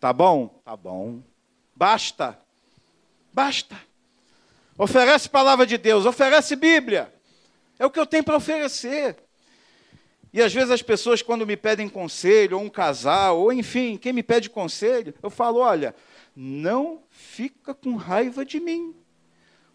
Tá 0.00 0.12
bom? 0.12 0.48
Tá 0.64 0.76
bom. 0.76 1.22
Basta. 1.74 2.38
Basta. 3.32 3.91
Oferece 4.76 5.28
palavra 5.28 5.66
de 5.66 5.76
Deus, 5.76 6.06
oferece 6.06 6.56
Bíblia. 6.56 7.12
É 7.78 7.84
o 7.84 7.90
que 7.90 8.00
eu 8.00 8.06
tenho 8.06 8.24
para 8.24 8.36
oferecer. 8.36 9.16
E 10.32 10.40
às 10.40 10.52
vezes 10.52 10.70
as 10.70 10.82
pessoas, 10.82 11.20
quando 11.20 11.46
me 11.46 11.56
pedem 11.56 11.88
conselho, 11.88 12.56
ou 12.56 12.64
um 12.64 12.70
casal, 12.70 13.38
ou 13.38 13.52
enfim, 13.52 13.98
quem 13.98 14.12
me 14.12 14.22
pede 14.22 14.48
conselho, 14.48 15.14
eu 15.22 15.28
falo: 15.28 15.58
olha, 15.58 15.94
não 16.34 17.02
fica 17.10 17.74
com 17.74 17.96
raiva 17.96 18.44
de 18.44 18.58
mim. 18.58 18.94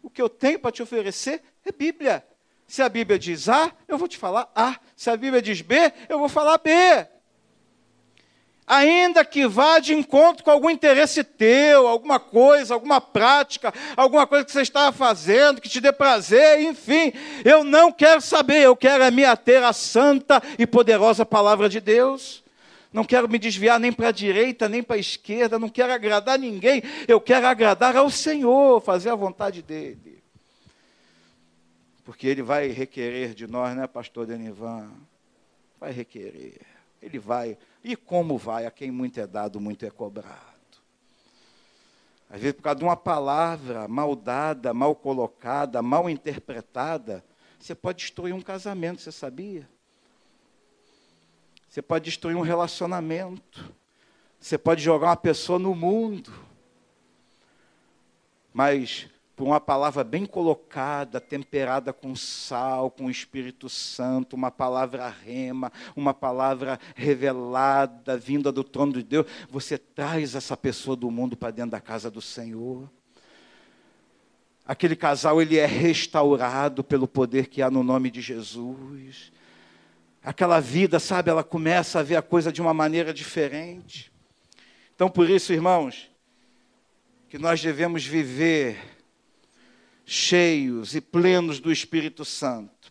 O 0.02 0.10
que 0.10 0.22
eu 0.22 0.30
tenho 0.30 0.60
para 0.60 0.72
te 0.72 0.82
oferecer 0.82 1.44
é 1.64 1.72
Bíblia. 1.72 2.26
Se 2.66 2.82
a 2.82 2.90
Bíblia 2.90 3.20
diz 3.20 3.48
A, 3.48 3.72
eu 3.88 3.98
vou 3.98 4.08
te 4.08 4.18
falar 4.18 4.52
A. 4.56 4.80
Se 4.96 5.10
a 5.10 5.16
Bíblia 5.16 5.42
diz 5.42 5.62
B, 5.62 5.76
eu 6.10 6.18
vou 6.18 6.28
falar 6.28 6.58
B 6.58 6.72
ainda 8.68 9.24
que 9.24 9.48
vá 9.48 9.80
de 9.80 9.94
encontro 9.94 10.44
com 10.44 10.52
algum 10.52 10.70
interesse 10.70 11.24
teu, 11.24 11.88
alguma 11.88 12.20
coisa, 12.20 12.74
alguma 12.74 13.00
prática, 13.00 13.74
alguma 13.96 14.28
coisa 14.28 14.44
que 14.44 14.52
você 14.52 14.62
está 14.62 14.92
fazendo, 14.92 15.62
que 15.62 15.70
te 15.70 15.80
dê 15.80 15.94
prazer, 15.94 16.60
enfim, 16.60 17.14
eu 17.46 17.64
não 17.64 17.92
quero 17.92 18.20
saber, 18.20 18.64
eu 18.64 18.76
quero 18.76 19.04
é 19.04 19.10
me 19.10 19.24
ater 19.24 19.64
à 19.64 19.72
santa 19.72 20.44
e 20.60 20.68
poderosa 20.68 21.26
palavra 21.26 21.70
de 21.70 21.80
Deus. 21.80 22.44
Não 22.92 23.04
quero 23.04 23.30
me 23.30 23.38
desviar 23.38 23.80
nem 23.80 23.92
para 23.92 24.10
a 24.10 24.12
direita, 24.12 24.68
nem 24.68 24.84
para 24.84 24.98
a 24.98 25.00
esquerda, 25.00 25.58
não 25.58 25.70
quero 25.70 25.94
agradar 25.94 26.38
ninguém, 26.38 26.84
eu 27.08 27.22
quero 27.22 27.48
agradar 27.48 27.96
ao 27.96 28.10
Senhor, 28.10 28.82
fazer 28.82 29.10
a 29.10 29.16
vontade 29.16 29.62
dEle. 29.62 30.22
Porque 32.04 32.28
Ele 32.28 32.42
vai 32.42 32.68
requerer 32.68 33.34
de 33.34 33.48
nós, 33.48 33.76
né, 33.76 33.86
pastor 33.86 34.26
Denivan? 34.26 34.90
Vai 35.80 35.92
requerer. 35.92 36.77
Ele 37.02 37.20
vai 37.20 37.58
e 37.84 37.96
como 37.96 38.38
vai? 38.38 38.66
A 38.66 38.72
quem 38.72 38.92
muito 38.92 39.20
é 39.20 39.28
dado, 39.28 39.60
muito 39.60 39.86
é 39.86 39.90
cobrado. 39.90 40.58
Às 42.30 42.42
vezes, 42.42 42.56
por 42.56 42.64
causa 42.64 42.80
de 42.80 42.84
uma 42.84 42.98
palavra 42.98 43.88
mal 43.88 44.16
dada, 44.16 44.74
mal 44.74 44.94
colocada, 44.96 45.82
mal 45.82 46.10
interpretada, 46.10 47.24
você 47.60 47.74
pode 47.74 48.00
destruir 48.00 48.34
um 48.34 48.42
casamento, 48.42 49.02
você 49.02 49.12
sabia? 49.12 49.68
Você 51.70 51.82
pode 51.82 52.06
destruir 52.06 52.36
um 52.36 52.42
relacionamento. 52.42 53.74
Você 54.40 54.58
pode 54.58 54.82
jogar 54.82 55.08
uma 55.08 55.18
pessoa 55.18 55.60
no 55.60 55.76
mundo. 55.76 56.32
Mas 58.54 59.08
por 59.38 59.46
uma 59.46 59.62
palavra 59.62 60.04
bem 60.04 60.26
colocada, 60.26 61.22
temperada 61.22 61.94
com 61.94 62.16
sal, 62.16 62.90
com 62.90 63.06
o 63.06 63.12
Espírito 63.12 63.70
Santo, 63.70 64.36
uma 64.36 64.50
palavra 64.50 65.08
rema, 65.08 65.72
uma 65.96 66.12
palavra 66.12 66.80
revelada, 66.96 68.18
vinda 68.18 68.52
do 68.52 68.64
trono 68.64 68.94
de 68.94 69.04
Deus, 69.04 69.28
você 69.48 69.78
traz 69.78 70.34
essa 70.34 70.58
pessoa 70.58 70.96
do 70.98 71.12
mundo 71.12 71.38
para 71.38 71.52
dentro 71.52 71.70
da 71.70 71.80
casa 71.80 72.10
do 72.10 72.20
Senhor. 72.20 72.90
Aquele 74.66 74.96
casal 74.96 75.40
ele 75.40 75.58
é 75.60 75.68
restaurado 75.68 76.84
pelo 76.84 77.08
poder 77.08 77.46
que 77.46 77.62
há 77.62 77.70
no 77.70 77.84
nome 77.84 78.10
de 78.10 78.22
Jesus. 78.22 79.32
Aquela 80.24 80.60
vida, 80.60 81.00
sabe, 81.00 81.30
ela 81.30 81.44
começa 81.44 82.00
a 82.00 82.04
ver 82.04 82.16
a 82.16 82.24
coisa 82.24 82.52
de 82.52 82.60
uma 82.60 82.74
maneira 82.74 83.14
diferente. 83.14 84.12
Então, 84.96 85.08
por 85.08 85.30
isso, 85.30 85.54
irmãos, 85.54 86.10
que 87.30 87.38
nós 87.38 87.62
devemos 87.62 88.04
viver 88.04 88.97
cheios 90.10 90.96
e 90.96 91.02
plenos 91.02 91.60
do 91.60 91.70
Espírito 91.70 92.24
Santo. 92.24 92.90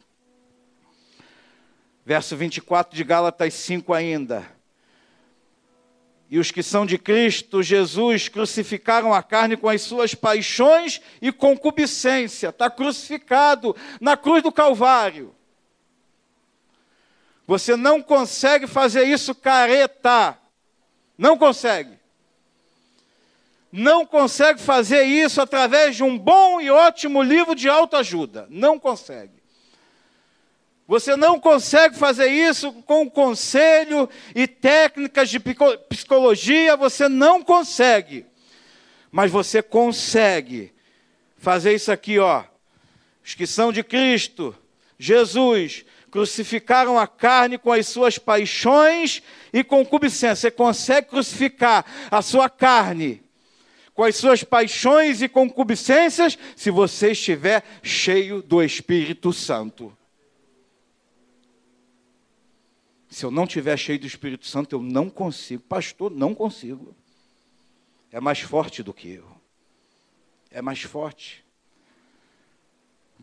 Verso 2.05 2.37
24 2.37 2.94
de 2.94 3.02
Gálatas 3.02 3.55
5 3.55 3.94
ainda. 3.94 4.46
E 6.29 6.38
os 6.38 6.50
que 6.50 6.62
são 6.62 6.85
de 6.85 6.98
Cristo 6.98 7.62
Jesus 7.62 8.29
crucificaram 8.29 9.14
a 9.14 9.22
carne 9.22 9.57
com 9.57 9.68
as 9.68 9.81
suas 9.81 10.14
paixões 10.14 11.00
e 11.22 11.33
concupiscência. 11.33 12.50
Está 12.50 12.68
crucificado 12.68 13.74
na 13.98 14.16
cruz 14.16 14.42
do 14.42 14.52
Calvário. 14.52 15.35
Você 17.46 17.76
não 17.76 18.02
consegue 18.02 18.66
fazer 18.66 19.05
isso 19.05 19.35
careta. 19.35 20.37
Não 21.16 21.38
consegue 21.38 21.96
não 23.77 24.07
consegue 24.07 24.59
fazer 24.59 25.03
isso 25.03 25.39
através 25.39 25.97
de 25.97 26.03
um 26.03 26.17
bom 26.17 26.59
e 26.62 26.71
ótimo 26.71 27.23
livro 27.23 27.55
de 27.55 27.69
autoajuda. 27.69 28.47
Não 28.49 28.79
consegue. 28.79 29.35
Você 30.89 31.15
não 31.15 31.39
consegue 31.39 31.95
fazer 31.95 32.29
isso 32.29 32.73
com 32.87 33.11
conselho 33.11 34.09
e 34.35 34.47
técnicas 34.47 35.29
de 35.29 35.39
psicologia, 35.91 36.75
você 36.75 37.07
não 37.07 37.43
consegue. 37.43 38.25
Mas 39.12 39.31
você 39.31 39.62
consegue 39.62 40.73
fazer 41.37 41.75
isso 41.75 41.93
aqui, 41.93 42.19
ó. 42.19 42.45
Os 43.23 43.35
que 43.35 43.47
são 43.47 43.71
de 43.71 43.83
Cristo, 43.83 44.57
Jesus, 44.99 45.85
crucificaram 46.11 46.99
a 46.99 47.07
carne 47.07 47.59
com 47.59 47.71
as 47.71 47.87
suas 47.87 48.17
paixões 48.17 49.23
e 49.53 49.62
concupiscência. 49.62 50.35
Você 50.35 50.51
consegue 50.51 51.09
crucificar 51.09 51.85
a 52.11 52.23
sua 52.23 52.49
carne 52.49 53.26
com 53.97 54.05
as 54.05 54.15
suas 54.15 54.45
paixões 54.45 55.23
e 55.23 55.29
concupiscências, 55.29 56.39
se 56.55 56.71
você 56.71 57.13
estiver 57.13 57.65
cheio 57.83 58.43
do 58.43 58.63
Espírito 58.63 59.33
Santo. 59.33 59.91
Se 63.09 63.25
eu 63.25 63.31
não 63.31 63.45
estiver 63.45 63.75
cheio 63.79 63.99
do 63.99 64.07
Espírito 64.07 64.47
Santo, 64.47 64.77
eu 64.77 64.83
não 64.83 65.09
consigo. 65.09 65.63
Pastor, 65.63 66.11
não 66.11 66.35
consigo. 66.35 66.95
É 68.13 68.21
mais 68.21 68.41
forte 68.41 68.83
do 68.83 68.93
que 68.93 69.15
eu. 69.15 69.27
É 70.51 70.61
mais 70.61 70.83
forte. 70.83 71.43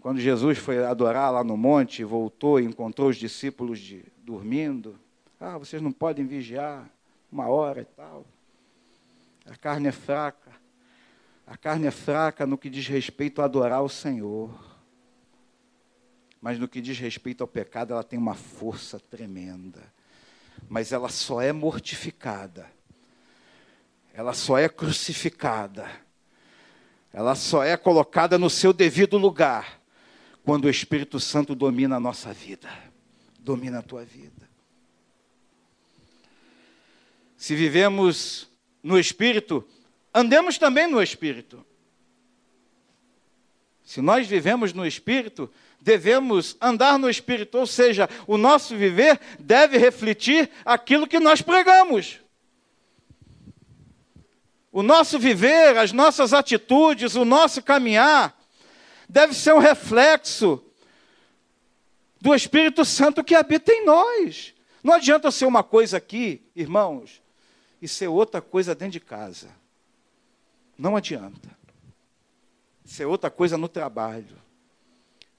Quando 0.02 0.20
Jesus 0.20 0.58
foi 0.58 0.84
adorar 0.84 1.32
lá 1.32 1.44
no 1.44 1.56
monte, 1.56 2.04
voltou 2.04 2.60
e 2.60 2.66
encontrou 2.66 3.10
os 3.10 3.18
discípulos 3.18 3.78
de, 3.78 4.04
dormindo. 4.18 5.00
Ah, 5.40 5.60
vocês 5.60 5.84
não 5.84 5.92
podem 5.92 6.26
vigiar 6.26 6.90
uma 7.32 7.48
hora 7.48 7.82
e 7.82 7.86
tal. 7.86 8.26
A 9.46 9.56
carne 9.56 9.90
é 9.90 9.92
fraca. 9.92 10.63
A 11.54 11.58
carne 11.58 11.86
é 11.86 11.92
fraca 11.92 12.48
no 12.48 12.58
que 12.58 12.68
diz 12.68 12.88
respeito 12.88 13.40
a 13.40 13.46
adorar 13.46 13.84
o 13.84 13.88
Senhor. 13.88 14.60
Mas 16.42 16.58
no 16.58 16.68
que 16.68 16.82
diz 16.82 16.98
respeito 16.98 17.42
ao 17.42 17.48
pecado, 17.48 17.94
ela 17.94 18.04
tem 18.04 18.18
uma 18.18 18.34
força 18.34 19.00
tremenda. 19.00 19.84
Mas 20.68 20.92
ela 20.92 21.10
só 21.10 21.44
é 21.44 21.54
mortificada. 21.54 22.66
Ela 24.16 24.34
só 24.34 24.58
é 24.58 24.68
crucificada. 24.68 25.88
Ela 27.14 27.36
só 27.36 27.64
é 27.64 27.78
colocada 27.78 28.40
no 28.40 28.50
seu 28.50 28.74
devido 28.74 29.16
lugar 29.20 29.80
quando 30.44 30.66
o 30.66 30.72
Espírito 30.72 31.20
Santo 31.20 31.54
domina 31.54 31.98
a 31.98 32.00
nossa 32.00 32.34
vida, 32.34 32.68
domina 33.38 33.78
a 33.78 33.84
tua 33.84 34.04
vida. 34.04 34.50
Se 37.38 37.56
vivemos 37.56 38.50
no 38.82 38.98
Espírito, 38.98 39.64
andemos 40.14 40.58
também 40.58 40.88
no 40.88 41.02
Espírito. 41.02 41.66
Se 43.84 44.02
nós 44.02 44.28
vivemos 44.28 44.72
no 44.74 44.86
Espírito, 44.86 45.52
devemos 45.82 46.56
andar 46.62 46.98
no 46.98 47.10
Espírito, 47.10 47.58
ou 47.58 47.68
seja, 47.68 48.10
o 48.26 48.38
nosso 48.38 48.78
viver 48.78 49.20
deve 49.40 49.78
refletir 49.78 50.50
aquilo 50.64 51.08
que 51.08 51.20
nós 51.20 51.42
pregamos. 51.42 52.20
O 54.72 54.82
nosso 54.82 55.20
viver, 55.20 55.78
as 55.78 55.92
nossas 55.92 56.34
atitudes, 56.34 57.16
o 57.16 57.26
nosso 57.26 57.62
caminhar, 57.62 58.36
deve 59.08 59.34
ser 59.34 59.54
um 59.54 59.60
reflexo 59.60 60.64
do 62.20 62.34
Espírito 62.34 62.86
Santo 62.86 63.24
que 63.24 63.36
habita 63.36 63.72
em 63.72 63.86
nós. 63.86 64.54
Não 64.82 64.94
adianta 64.94 65.30
ser 65.30 65.46
uma 65.46 65.62
coisa 65.62 65.98
aqui, 65.98 66.42
irmãos, 66.56 67.22
e 67.82 67.88
ser 67.88 68.08
outra 68.08 68.42
coisa 68.42 68.74
dentro 68.74 68.94
de 68.94 69.00
casa. 69.02 69.50
Não 70.78 70.96
adianta. 70.96 71.50
Ser 72.86 73.06
outra 73.06 73.30
coisa 73.30 73.58
no 73.58 73.68
trabalho. 73.68 74.38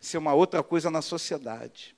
Ser 0.01 0.19
uma 0.19 0.35
outra 0.35 0.63
coisa 0.63 0.91
na 0.91 1.03
sociedade. 1.03 1.95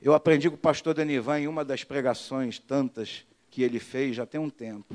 Eu 0.00 0.14
aprendi 0.14 0.50
com 0.50 0.56
o 0.56 0.58
pastor 0.58 0.94
Denivan 0.94 1.40
em 1.40 1.48
uma 1.48 1.64
das 1.64 1.84
pregações 1.84 2.58
tantas 2.58 3.24
que 3.50 3.62
ele 3.62 3.78
fez 3.78 4.16
já 4.16 4.26
tem 4.26 4.40
um 4.40 4.50
tempo. 4.50 4.94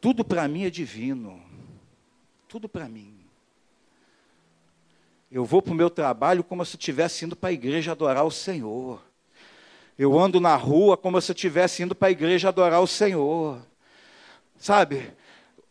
Tudo 0.00 0.24
para 0.24 0.48
mim 0.48 0.64
é 0.64 0.70
divino. 0.70 1.42
Tudo 2.48 2.68
para 2.68 2.88
mim. 2.88 3.24
Eu 5.30 5.44
vou 5.44 5.60
para 5.60 5.72
o 5.72 5.76
meu 5.76 5.90
trabalho 5.90 6.44
como 6.44 6.64
se 6.64 6.76
eu 6.76 6.78
estivesse 6.78 7.24
indo 7.24 7.34
para 7.34 7.50
a 7.50 7.52
igreja 7.52 7.92
adorar 7.92 8.24
o 8.24 8.30
Senhor. 8.30 9.02
Eu 9.98 10.18
ando 10.18 10.40
na 10.40 10.56
rua 10.56 10.96
como 10.96 11.20
se 11.20 11.30
eu 11.30 11.34
estivesse 11.34 11.82
indo 11.82 11.94
para 11.94 12.08
a 12.08 12.12
igreja 12.12 12.48
adorar 12.48 12.80
o 12.80 12.86
Senhor. 12.86 13.60
Sabe? 14.58 15.12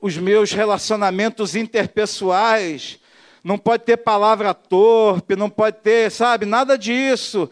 Os 0.03 0.17
meus 0.17 0.51
relacionamentos 0.51 1.55
interpessoais 1.55 2.99
não 3.41 3.57
pode 3.57 3.85
ter 3.85 3.95
palavra 3.95 4.53
torpe, 4.53 5.33
não 5.33 5.49
pode 5.49 5.77
ter, 5.77 6.11
sabe, 6.11 6.45
nada 6.45 6.77
disso. 6.77 7.49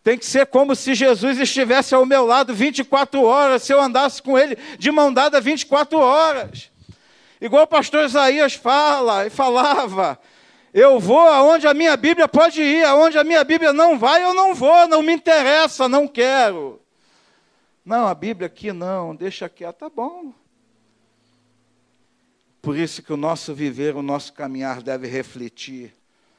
Tem 0.00 0.16
que 0.16 0.24
ser 0.24 0.46
como 0.46 0.76
se 0.76 0.94
Jesus 0.94 1.40
estivesse 1.40 1.92
ao 1.92 2.06
meu 2.06 2.24
lado 2.24 2.54
24 2.54 3.24
horas, 3.24 3.64
se 3.64 3.74
eu 3.74 3.80
andasse 3.80 4.22
com 4.22 4.38
ele 4.38 4.56
de 4.78 4.88
mão 4.92 5.12
dada 5.12 5.40
24 5.40 5.98
horas. 5.98 6.70
Igual 7.40 7.64
o 7.64 7.66
pastor 7.66 8.04
Isaías 8.04 8.54
fala 8.54 9.26
e 9.26 9.30
falava, 9.30 10.16
eu 10.72 11.00
vou 11.00 11.18
aonde 11.18 11.66
a 11.66 11.74
minha 11.74 11.96
Bíblia 11.96 12.28
pode 12.28 12.62
ir, 12.62 12.84
aonde 12.84 13.18
a 13.18 13.24
minha 13.24 13.42
Bíblia 13.42 13.72
não 13.72 13.98
vai, 13.98 14.22
eu 14.22 14.32
não 14.32 14.54
vou, 14.54 14.86
não 14.86 15.02
me 15.02 15.12
interessa, 15.12 15.88
não 15.88 16.06
quero. 16.06 16.80
Não, 17.84 18.06
a 18.06 18.14
Bíblia 18.14 18.46
aqui 18.46 18.72
não, 18.72 19.16
deixa 19.16 19.48
quieto, 19.48 19.78
tá 19.78 19.90
bom. 19.90 20.32
Por 22.60 22.76
isso 22.76 23.02
que 23.02 23.12
o 23.12 23.16
nosso 23.16 23.54
viver, 23.54 23.96
o 23.96 24.02
nosso 24.02 24.32
caminhar 24.32 24.82
deve 24.82 25.06
refletir 25.06 25.94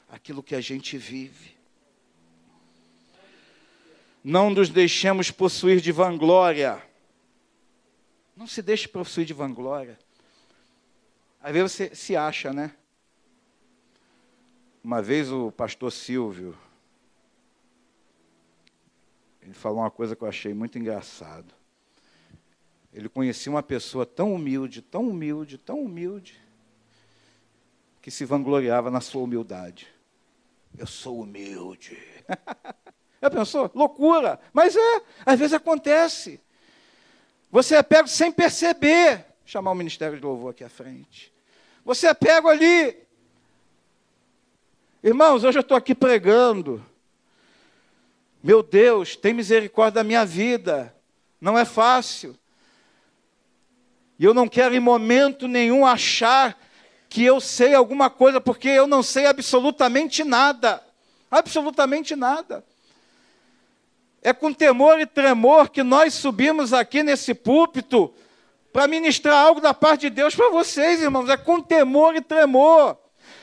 aquilo 0.08 0.42
que 0.42 0.54
a 0.54 0.60
gente 0.60 0.96
vive. 0.96 1.56
Não 4.22 4.50
nos 4.50 4.68
deixemos 4.68 5.30
possuir 5.30 5.80
de 5.80 5.90
vanglória. 5.90 6.80
Não 8.36 8.46
se 8.46 8.62
deixe 8.62 8.86
possuir 8.86 9.26
de 9.26 9.32
vanglória. 9.32 9.98
Às 11.42 11.52
vezes 11.52 11.72
você 11.72 11.94
se 11.94 12.14
acha, 12.14 12.52
né? 12.52 12.72
Uma 14.84 15.02
vez 15.02 15.30
o 15.30 15.50
pastor 15.50 15.90
Silvio, 15.90 16.56
ele 19.40 19.54
falou 19.54 19.78
uma 19.78 19.90
coisa 19.90 20.14
que 20.14 20.22
eu 20.22 20.28
achei 20.28 20.54
muito 20.54 20.78
engraçado. 20.78 21.52
Ele 22.92 23.08
conhecia 23.08 23.50
uma 23.50 23.62
pessoa 23.62 24.04
tão 24.04 24.34
humilde, 24.34 24.82
tão 24.82 25.08
humilde, 25.08 25.56
tão 25.56 25.80
humilde, 25.80 26.38
que 28.00 28.10
se 28.10 28.24
vangloriava 28.24 28.90
na 28.90 29.00
sua 29.00 29.22
humildade. 29.22 29.88
Eu 30.76 30.86
sou 30.86 31.20
humilde. 31.20 31.98
Já 33.22 33.30
pensou? 33.30 33.70
Loucura. 33.74 34.40
Mas 34.52 34.76
é, 34.76 35.02
às 35.24 35.38
vezes 35.38 35.54
acontece. 35.54 36.40
Você 37.50 37.76
é 37.76 37.82
pego 37.82 38.08
sem 38.08 38.32
perceber. 38.32 39.18
Vou 39.18 39.46
chamar 39.46 39.70
o 39.70 39.76
Ministério 39.76 40.18
de 40.18 40.24
Louvor 40.24 40.50
aqui 40.50 40.64
à 40.64 40.68
frente. 40.68 41.32
Você 41.84 42.06
é 42.06 42.14
pego 42.14 42.48
ali, 42.48 43.02
Irmãos, 45.04 45.42
hoje 45.42 45.58
eu 45.58 45.62
estou 45.62 45.76
aqui 45.76 45.96
pregando. 45.96 46.80
Meu 48.40 48.62
Deus, 48.62 49.16
tem 49.16 49.34
misericórdia 49.34 49.96
da 49.96 50.04
minha 50.04 50.24
vida. 50.24 50.94
Não 51.40 51.58
é 51.58 51.64
fácil. 51.64 52.38
E 54.22 54.24
eu 54.24 54.32
não 54.32 54.46
quero 54.46 54.72
em 54.72 54.78
momento 54.78 55.48
nenhum 55.48 55.84
achar 55.84 56.56
que 57.08 57.24
eu 57.24 57.40
sei 57.40 57.74
alguma 57.74 58.08
coisa, 58.08 58.40
porque 58.40 58.68
eu 58.68 58.86
não 58.86 59.02
sei 59.02 59.26
absolutamente 59.26 60.22
nada. 60.22 60.80
Absolutamente 61.28 62.14
nada. 62.14 62.64
É 64.22 64.32
com 64.32 64.52
temor 64.52 65.00
e 65.00 65.06
tremor 65.06 65.70
que 65.70 65.82
nós 65.82 66.14
subimos 66.14 66.72
aqui 66.72 67.02
nesse 67.02 67.34
púlpito 67.34 68.14
para 68.72 68.86
ministrar 68.86 69.44
algo 69.44 69.60
da 69.60 69.74
parte 69.74 70.02
de 70.02 70.10
Deus 70.10 70.36
para 70.36 70.50
vocês, 70.50 71.02
irmãos. 71.02 71.28
É 71.28 71.36
com 71.36 71.60
temor 71.60 72.14
e 72.14 72.20
tremor 72.20 72.96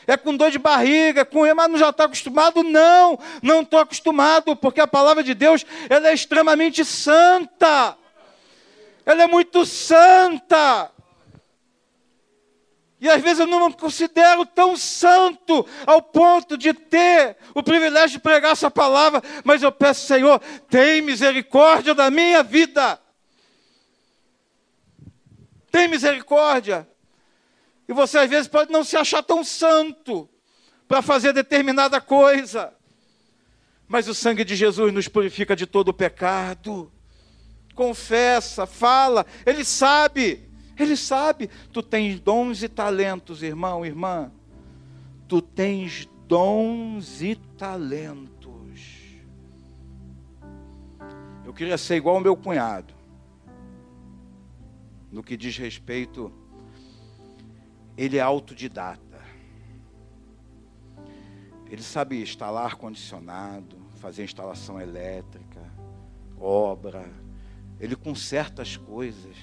é 0.08 0.16
com 0.16 0.34
dor 0.34 0.50
de 0.50 0.58
barriga, 0.58 1.26
com 1.26 1.42
mas 1.54 1.70
não 1.70 1.78
já 1.78 1.90
está 1.90 2.06
acostumado? 2.06 2.64
Não, 2.64 3.20
não 3.44 3.64
estou 3.64 3.82
acostumado, 3.82 4.56
porque 4.56 4.80
a 4.80 4.88
palavra 4.88 5.22
de 5.22 5.34
Deus 5.34 5.66
ela 5.90 6.08
é 6.08 6.14
extremamente 6.14 6.86
santa. 6.86 7.99
Ela 9.10 9.24
é 9.24 9.28
muito 9.28 9.66
santa. 9.66 10.92
E 13.02 13.10
às 13.10 13.20
vezes 13.24 13.40
eu 13.40 13.48
não 13.48 13.68
me 13.68 13.74
considero 13.74 14.46
tão 14.46 14.78
santo 14.78 15.66
ao 15.88 16.00
ponto 16.00 16.56
de 16.56 16.76
ter 16.76 17.36
o 17.56 17.64
privilégio 17.64 18.18
de 18.18 18.20
pregar 18.20 18.52
essa 18.52 18.70
palavra, 18.70 19.24
mas 19.44 19.64
eu 19.64 19.72
peço, 19.72 20.06
Senhor, 20.06 20.40
tem 20.70 21.02
misericórdia 21.02 21.96
da 21.96 22.12
minha 22.12 22.44
vida. 22.44 23.02
Tem 25.72 25.88
misericórdia. 25.88 26.88
E 27.88 27.94
você 27.94 28.20
às 28.20 28.30
vezes 28.30 28.48
pode 28.48 28.72
não 28.72 28.84
se 28.84 28.96
achar 28.96 29.24
tão 29.24 29.44
santo 29.44 30.30
para 30.88 31.02
fazer 31.02 31.34
determinada 31.34 32.00
coisa. 32.00 32.72
Mas 33.88 34.08
o 34.08 34.14
sangue 34.14 34.44
de 34.44 34.56
Jesus 34.56 34.94
nos 34.94 35.08
purifica 35.08 35.56
de 35.56 35.66
todo 35.66 35.88
o 35.88 35.94
pecado. 35.96 36.92
Confessa, 37.80 38.66
fala, 38.66 39.26
ele 39.46 39.64
sabe. 39.64 40.50
Ele 40.78 40.98
sabe, 40.98 41.50
tu 41.72 41.82
tens 41.82 42.20
dons 42.20 42.62
e 42.62 42.68
talentos, 42.68 43.42
irmão, 43.42 43.86
irmã. 43.86 44.34
Tu 45.30 45.42
tens 45.42 46.06
dons 46.28 47.22
e 47.22 47.38
talentos. 47.58 48.82
Eu 51.46 51.54
queria 51.54 51.78
ser 51.78 51.96
igual 51.96 52.16
ao 52.16 52.22
meu 52.22 52.36
cunhado, 52.36 52.94
no 55.10 55.24
que 55.24 55.38
diz 55.38 55.58
respeito 55.58 56.34
ele 57.98 58.18
é 58.18 58.22
autodidata. 58.22 59.22
Ele 61.70 61.82
sabe 61.82 62.22
instalar 62.22 62.66
ar-condicionado, 62.66 63.78
fazer 64.02 64.26
instalação 64.26 64.82
elétrica, 64.82 65.62
obra. 66.38 67.19
Ele 67.80 67.96
conserta 67.96 68.62
as 68.62 68.76
coisas. 68.76 69.36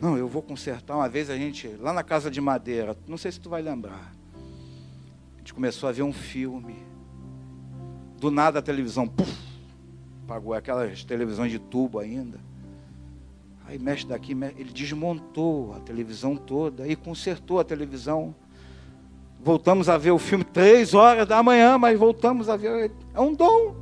Não, 0.00 0.16
eu 0.16 0.28
vou 0.28 0.42
consertar. 0.42 0.94
Uma 0.94 1.08
vez 1.08 1.30
a 1.30 1.36
gente, 1.36 1.68
lá 1.80 1.92
na 1.92 2.02
casa 2.02 2.30
de 2.30 2.40
madeira, 2.40 2.96
não 3.06 3.16
sei 3.16 3.32
se 3.32 3.40
tu 3.40 3.48
vai 3.48 3.62
lembrar. 3.62 4.14
A 5.34 5.38
gente 5.38 5.54
começou 5.54 5.88
a 5.88 5.92
ver 5.92 6.02
um 6.02 6.12
filme. 6.12 6.76
Do 8.18 8.30
nada 8.30 8.58
a 8.58 8.62
televisão, 8.62 9.06
puf, 9.06 9.32
apagou 10.24 10.52
aquelas 10.52 11.04
televisões 11.04 11.52
de 11.52 11.58
tubo 11.58 11.98
ainda. 11.98 12.40
Aí 13.64 13.78
mexe 13.78 14.06
daqui, 14.06 14.32
ele 14.32 14.72
desmontou 14.72 15.74
a 15.74 15.80
televisão 15.80 16.36
toda 16.36 16.88
e 16.88 16.96
consertou 16.96 17.60
a 17.60 17.64
televisão. 17.64 18.34
Voltamos 19.40 19.88
a 19.88 19.96
ver 19.96 20.10
o 20.10 20.18
filme 20.18 20.42
três 20.42 20.94
horas 20.94 21.28
da 21.28 21.42
manhã, 21.42 21.78
mas 21.78 21.98
voltamos 21.98 22.48
a 22.48 22.56
ver. 22.56 22.90
É 23.14 23.20
um 23.20 23.32
dom. 23.32 23.76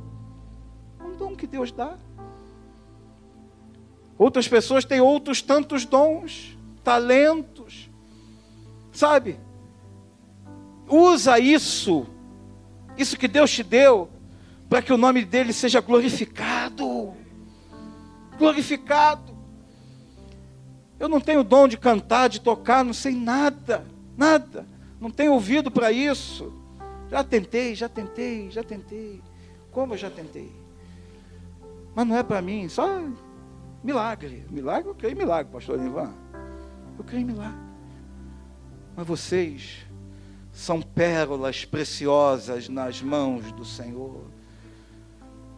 É 0.99 1.03
um 1.03 1.15
dom 1.15 1.35
que 1.35 1.47
Deus 1.47 1.71
dá. 1.71 1.97
Outras 4.17 4.47
pessoas 4.47 4.83
têm 4.83 4.99
outros 4.99 5.41
tantos 5.41 5.85
dons, 5.85 6.57
talentos. 6.83 7.89
Sabe? 8.91 9.39
Usa 10.89 11.37
isso, 11.37 12.07
isso 12.97 13.17
que 13.17 13.27
Deus 13.27 13.51
te 13.51 13.61
deu, 13.61 14.09
para 14.69 14.81
que 14.81 14.91
o 14.91 14.97
nome 14.97 15.23
dele 15.23 15.53
seja 15.53 15.81
glorificado. 15.81 17.13
Glorificado. 18.37 19.37
Eu 20.99 21.07
não 21.07 21.21
tenho 21.21 21.43
dom 21.43 21.67
de 21.67 21.77
cantar, 21.77 22.27
de 22.27 22.41
tocar, 22.41 22.83
não 22.83 22.93
sei 22.93 23.13
nada, 23.13 23.85
nada. 24.17 24.65
Não 24.99 25.11
tenho 25.11 25.33
ouvido 25.33 25.69
para 25.69 25.91
isso. 25.91 26.51
Já 27.09 27.23
tentei, 27.23 27.75
já 27.75 27.87
tentei, 27.87 28.49
já 28.49 28.63
tentei. 28.63 29.21
Como 29.71 29.93
eu 29.93 29.97
já 29.97 30.09
tentei? 30.09 30.51
Mas 31.93 32.07
não 32.07 32.17
é 32.17 32.23
para 32.23 32.41
mim, 32.41 32.67
só 32.67 33.03
milagre. 33.83 34.45
Milagre, 34.49 34.89
eu 34.89 34.95
creio 34.95 35.13
em 35.13 35.17
milagre, 35.17 35.51
pastor 35.51 35.79
Ivan. 35.79 36.13
Eu 36.97 37.03
creio 37.03 37.21
em 37.21 37.25
milagre. 37.25 37.59
Mas 38.95 39.07
vocês 39.07 39.85
são 40.51 40.81
pérolas 40.81 41.65
preciosas 41.65 42.67
nas 42.67 43.01
mãos 43.01 43.51
do 43.51 43.63
Senhor. 43.63 44.25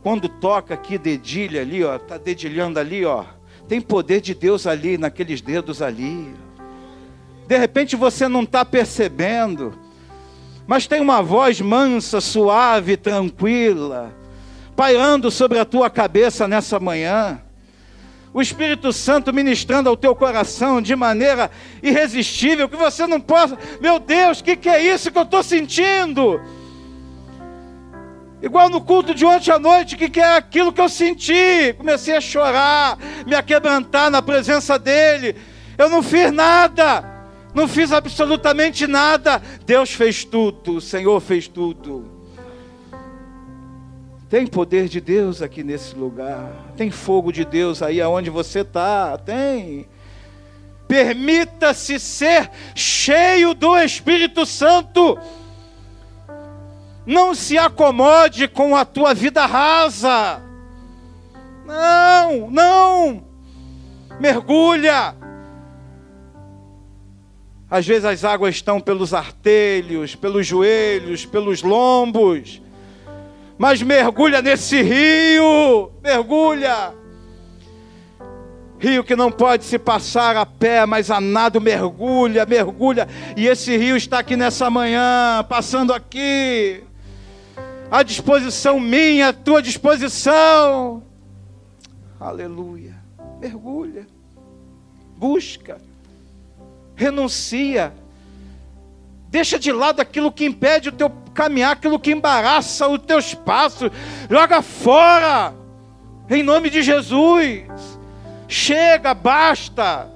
Quando 0.04 0.28
toca 0.28 0.74
aqui, 0.74 0.98
dedilha 0.98 1.62
ali, 1.62 1.84
ó, 1.84 1.98
tá 1.98 2.18
dedilhando 2.18 2.80
ali, 2.80 3.06
ó. 3.06 3.26
Tem 3.68 3.80
poder 3.80 4.20
de 4.20 4.34
Deus 4.34 4.66
ali, 4.68 4.98
naqueles 4.98 5.42
dedos 5.42 5.82
ali. 5.82 6.34
De 7.48 7.58
repente 7.58 7.96
você 7.96 8.28
não 8.28 8.44
está 8.44 8.64
percebendo, 8.64 9.74
mas 10.68 10.86
tem 10.86 11.02
uma 11.02 11.22
voz 11.22 11.60
mansa, 11.62 12.22
suave, 12.22 12.96
tranquila, 12.96 14.14
pairando 14.76 15.32
sobre 15.32 15.60
a 15.60 15.66
tua 15.66 15.90
cabeça 15.90 16.48
nessa 16.48 16.80
manhã. 16.80 17.42
O 18.34 18.42
Espírito 18.42 18.94
Santo 18.94 19.34
ministrando 19.34 19.90
ao 19.90 19.98
teu 19.98 20.16
coração 20.16 20.82
de 20.82 20.96
maneira 20.96 21.50
irresistível, 21.82 22.70
que 22.70 22.76
você 22.76 23.08
não 23.08 23.20
possa. 23.20 23.58
Meu 23.82 24.00
Deus, 24.00 24.40
o 24.40 24.44
que, 24.44 24.56
que 24.56 24.70
é 24.70 24.82
isso 24.82 25.12
que 25.12 25.18
eu 25.18 25.24
estou 25.24 25.42
sentindo? 25.42 26.40
Igual 28.42 28.70
no 28.70 28.82
culto 28.82 29.14
de 29.14 29.26
ontem 29.26 29.52
à 29.52 29.60
noite, 29.60 29.98
que, 29.98 30.10
que 30.10 30.20
é 30.20 30.38
aquilo 30.38 30.72
que 30.72 30.80
eu 30.80 30.88
senti? 30.88 31.74
Comecei 31.78 32.16
a 32.16 32.22
chorar, 32.22 32.98
me 33.26 33.36
aquebrantar 33.36 34.10
na 34.10 34.22
presença 34.22 34.78
dele. 34.78 35.36
Eu 35.78 35.90
não 35.90 36.04
fiz 36.04 36.32
nada, 36.32 37.04
não 37.54 37.68
fiz 37.68 37.92
absolutamente 37.92 38.86
nada. 38.86 39.42
Deus 39.66 39.92
fez 39.92 40.24
tudo, 40.24 40.76
o 40.76 40.82
Senhor 40.82 41.20
fez 41.20 41.48
tudo. 41.48 42.19
Tem 44.30 44.46
poder 44.46 44.88
de 44.88 45.02
Deus 45.02 45.42
aqui 45.42 45.64
nesse 45.64 45.96
lugar, 45.96 46.52
tem 46.78 46.92
fogo 46.92 47.32
de 47.32 47.44
Deus 47.44 47.82
aí 47.82 48.00
aonde 48.00 48.30
você 48.30 48.60
está, 48.60 49.18
tem. 49.18 49.88
Permita-se 50.88 52.00
ser 52.00 52.52
cheio 52.76 53.56
do 53.56 53.76
Espírito 53.76 54.46
Santo. 54.46 55.18
Não 57.08 57.34
se 57.34 57.58
acomode 57.58 58.48
com 58.48 58.76
a 58.76 58.86
tua 58.86 59.16
vida 59.16 59.48
rasa. 59.48 60.44
Não, 61.66 62.52
não. 62.52 63.24
Mergulha. 64.20 65.16
Às 67.68 67.88
vezes 67.88 68.06
as 68.06 68.24
águas 68.24 68.56
estão 68.56 68.80
pelos 68.80 69.12
artelhos, 69.12 70.16
pelos 70.16 70.46
joelhos, 70.46 71.26
pelos 71.26 71.64
lombos. 71.64 72.62
Mas 73.60 73.82
mergulha 73.82 74.42
nesse 74.42 74.82
rio, 74.82 75.92
mergulha. 76.02 76.94
Rio 78.80 79.04
que 79.04 79.18
não 79.18 79.30
pode 79.30 79.66
se 79.66 79.78
passar 79.78 80.38
a 80.38 80.46
pé, 80.46 80.86
mas 80.86 81.12
a 81.12 81.20
nado 81.20 81.60
mergulha, 81.60 82.46
mergulha. 82.46 83.06
E 83.36 83.46
esse 83.46 83.76
rio 83.76 83.98
está 83.98 84.20
aqui 84.20 84.38
nessa 84.38 84.70
manhã, 84.70 85.46
passando 85.50 85.92
aqui 85.92 86.82
à 87.92 88.02
disposição 88.02 88.80
minha, 88.80 89.28
à 89.28 89.34
tua 89.34 89.62
disposição. 89.62 91.04
Aleluia. 92.18 92.96
Mergulha. 93.42 94.08
Busca. 95.18 95.82
Renuncia. 96.96 97.92
Deixa 99.30 99.60
de 99.60 99.74
lado 99.74 100.00
aquilo 100.00 100.32
que 100.32 100.46
impede 100.46 100.88
o 100.88 100.94
teu 100.94 101.10
caminhar, 101.40 101.72
aquilo 101.72 101.98
que 101.98 102.12
embaraça 102.12 102.86
os 102.90 103.00
teus 103.00 103.34
passos. 103.34 103.90
Joga 104.30 104.62
fora. 104.62 105.54
Em 106.30 106.44
nome 106.44 106.70
de 106.70 106.84
Jesus. 106.84 107.64
Chega, 108.46 109.14
basta. 109.14 110.10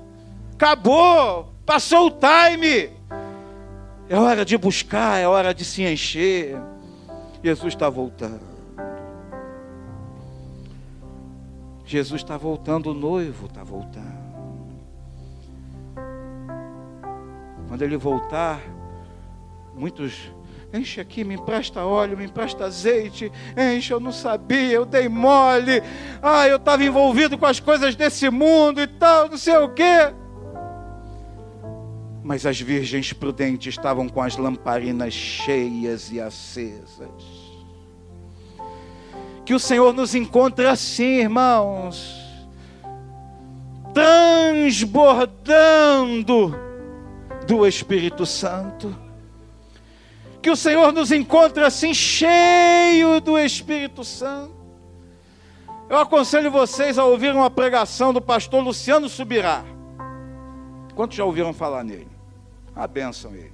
Acabou. 0.53 1.53
Passou 1.65 2.07
o 2.07 2.11
time. 2.11 2.89
É 4.09 4.17
hora 4.17 4.43
de 4.43 4.57
buscar, 4.57 5.17
é 5.17 5.25
hora 5.25 5.53
de 5.53 5.63
se 5.63 5.81
encher. 5.83 6.59
Jesus 7.41 7.73
está 7.73 7.89
voltando. 7.89 8.53
Jesus 11.85 12.21
está 12.21 12.35
voltando, 12.35 12.91
o 12.91 12.93
noivo 12.93 13.45
está 13.45 13.63
voltando. 13.63 14.23
Quando 17.69 17.81
ele 17.81 17.97
voltar, 17.97 18.59
muitos 19.73 20.31
enche 20.73 20.99
aqui, 20.99 21.23
me 21.23 21.35
empresta 21.35 21.85
óleo, 21.85 22.17
me 22.17 22.25
empresta 22.25 22.65
azeite, 22.65 23.31
enche, 23.55 23.93
eu 23.93 23.99
não 23.99 24.11
sabia, 24.11 24.71
eu 24.71 24.85
dei 24.85 25.07
mole, 25.07 25.83
ah, 26.21 26.47
eu 26.47 26.57
estava 26.57 26.83
envolvido 26.83 27.37
com 27.37 27.45
as 27.45 27.59
coisas 27.59 27.95
desse 27.95 28.31
mundo 28.31 28.81
e 28.81 28.87
tal, 28.87 29.29
não 29.29 29.37
sei 29.37 29.55
o 29.57 29.69
quê. 29.69 30.11
Mas 32.23 32.43
as 32.45 32.59
virgens 32.59 33.13
prudentes 33.13 33.75
estavam 33.75 34.09
com 34.09 34.21
as 34.21 34.35
lamparinas 34.35 35.13
cheias 35.13 36.11
e 36.11 36.19
acesas. 36.19 37.43
Que 39.45 39.53
o 39.53 39.59
Senhor 39.59 39.93
nos 39.93 40.15
encontre 40.15 40.65
assim, 40.65 41.19
irmãos, 41.19 42.19
transbordando 43.93 46.57
do 47.45 47.67
Espírito 47.67 48.25
Santo. 48.25 49.02
Que 50.43 50.51
o 50.51 50.55
Senhor 50.55 50.91
nos 50.91 51.11
encontre 51.11 51.63
assim, 51.63 51.93
cheio 51.93 53.19
do 53.19 53.39
Espírito 53.39 54.03
Santo. 54.03 54.53
Eu 55.89 55.97
aconselho 55.97 56.51
vocês 56.51 56.99
a 56.99 57.05
ouvir 57.05 57.33
uma 57.33 57.49
pregação 57.49 58.13
do 58.13 58.21
pastor 58.21 58.63
Luciano 58.63 59.09
Subirá. 59.09 59.63
Quantos 60.93 61.17
já 61.17 61.25
ouviram 61.25 61.53
falar 61.53 61.83
nele? 61.83 62.07
A 62.75 62.85
bênção 62.85 63.33
ele. 63.33 63.53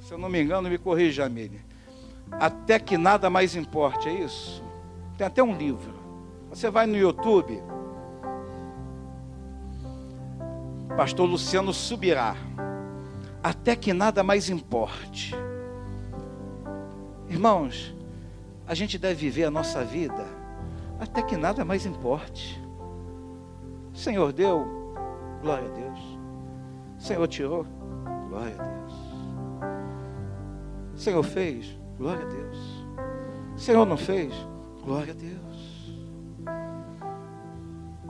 Se 0.00 0.12
eu 0.12 0.18
não 0.18 0.28
me 0.28 0.42
engano, 0.42 0.68
me 0.68 0.76
corrija, 0.76 1.24
Amília 1.24 1.64
até 2.32 2.78
que 2.78 2.96
nada 2.96 3.30
mais 3.30 3.54
importe, 3.54 4.08
é 4.08 4.12
isso? 4.12 4.62
Tem 5.16 5.26
até 5.26 5.42
um 5.42 5.56
livro. 5.56 5.94
Você 6.50 6.70
vai 6.70 6.86
no 6.86 6.96
YouTube, 6.96 7.60
Pastor 10.96 11.28
Luciano 11.28 11.72
subirá, 11.72 12.36
até 13.44 13.76
que 13.76 13.92
nada 13.92 14.24
mais 14.24 14.50
importe. 14.50 15.32
Irmãos, 17.28 17.94
a 18.66 18.74
gente 18.74 18.98
deve 18.98 19.14
viver 19.14 19.44
a 19.44 19.50
nossa 19.50 19.84
vida 19.84 20.26
até 20.98 21.22
que 21.22 21.36
nada 21.36 21.64
mais 21.64 21.86
importe. 21.86 22.60
Senhor 23.92 24.32
deu, 24.32 24.66
glória 25.40 25.68
a 25.68 25.72
Deus. 25.72 26.18
Senhor 26.98 27.28
tirou, 27.28 27.64
glória 28.28 28.56
a 28.58 28.62
Deus. 28.64 28.94
Senhor 30.96 31.22
fez, 31.22 31.76
Glória 31.96 32.26
a 32.26 32.28
Deus. 32.28 32.58
Senhor 33.56 33.86
não 33.86 33.96
fez? 33.96 34.32
Glória 34.82 35.12
a 35.12 35.16
Deus. 35.16 35.94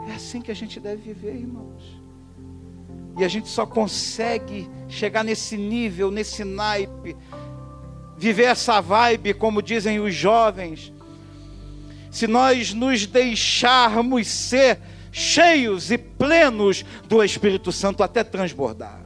É 0.09 0.15
assim 0.15 0.41
que 0.41 0.51
a 0.51 0.55
gente 0.55 0.81
deve 0.81 1.03
viver, 1.03 1.37
irmãos. 1.37 1.94
E 3.17 3.25
a 3.25 3.29
gente 3.29 3.49
só 3.49 3.65
consegue 3.65 4.69
chegar 4.89 5.23
nesse 5.23 5.57
nível, 5.57 6.11
nesse 6.11 6.45
naipe, 6.45 7.17
viver 8.17 8.45
essa 8.45 8.81
vibe, 8.81 9.35
como 9.35 9.63
dizem 9.63 10.01
os 10.01 10.15
jovens, 10.15 10.93
se 12.11 12.27
nós 12.27 12.73
nos 12.73 13.07
deixarmos 13.07 14.27
ser 14.29 14.81
cheios 15.13 15.91
e 15.91 15.99
plenos 15.99 16.85
do 17.07 17.23
Espírito 17.23 17.71
Santo 17.71 18.03
até 18.03 18.25
transbordar. 18.25 19.04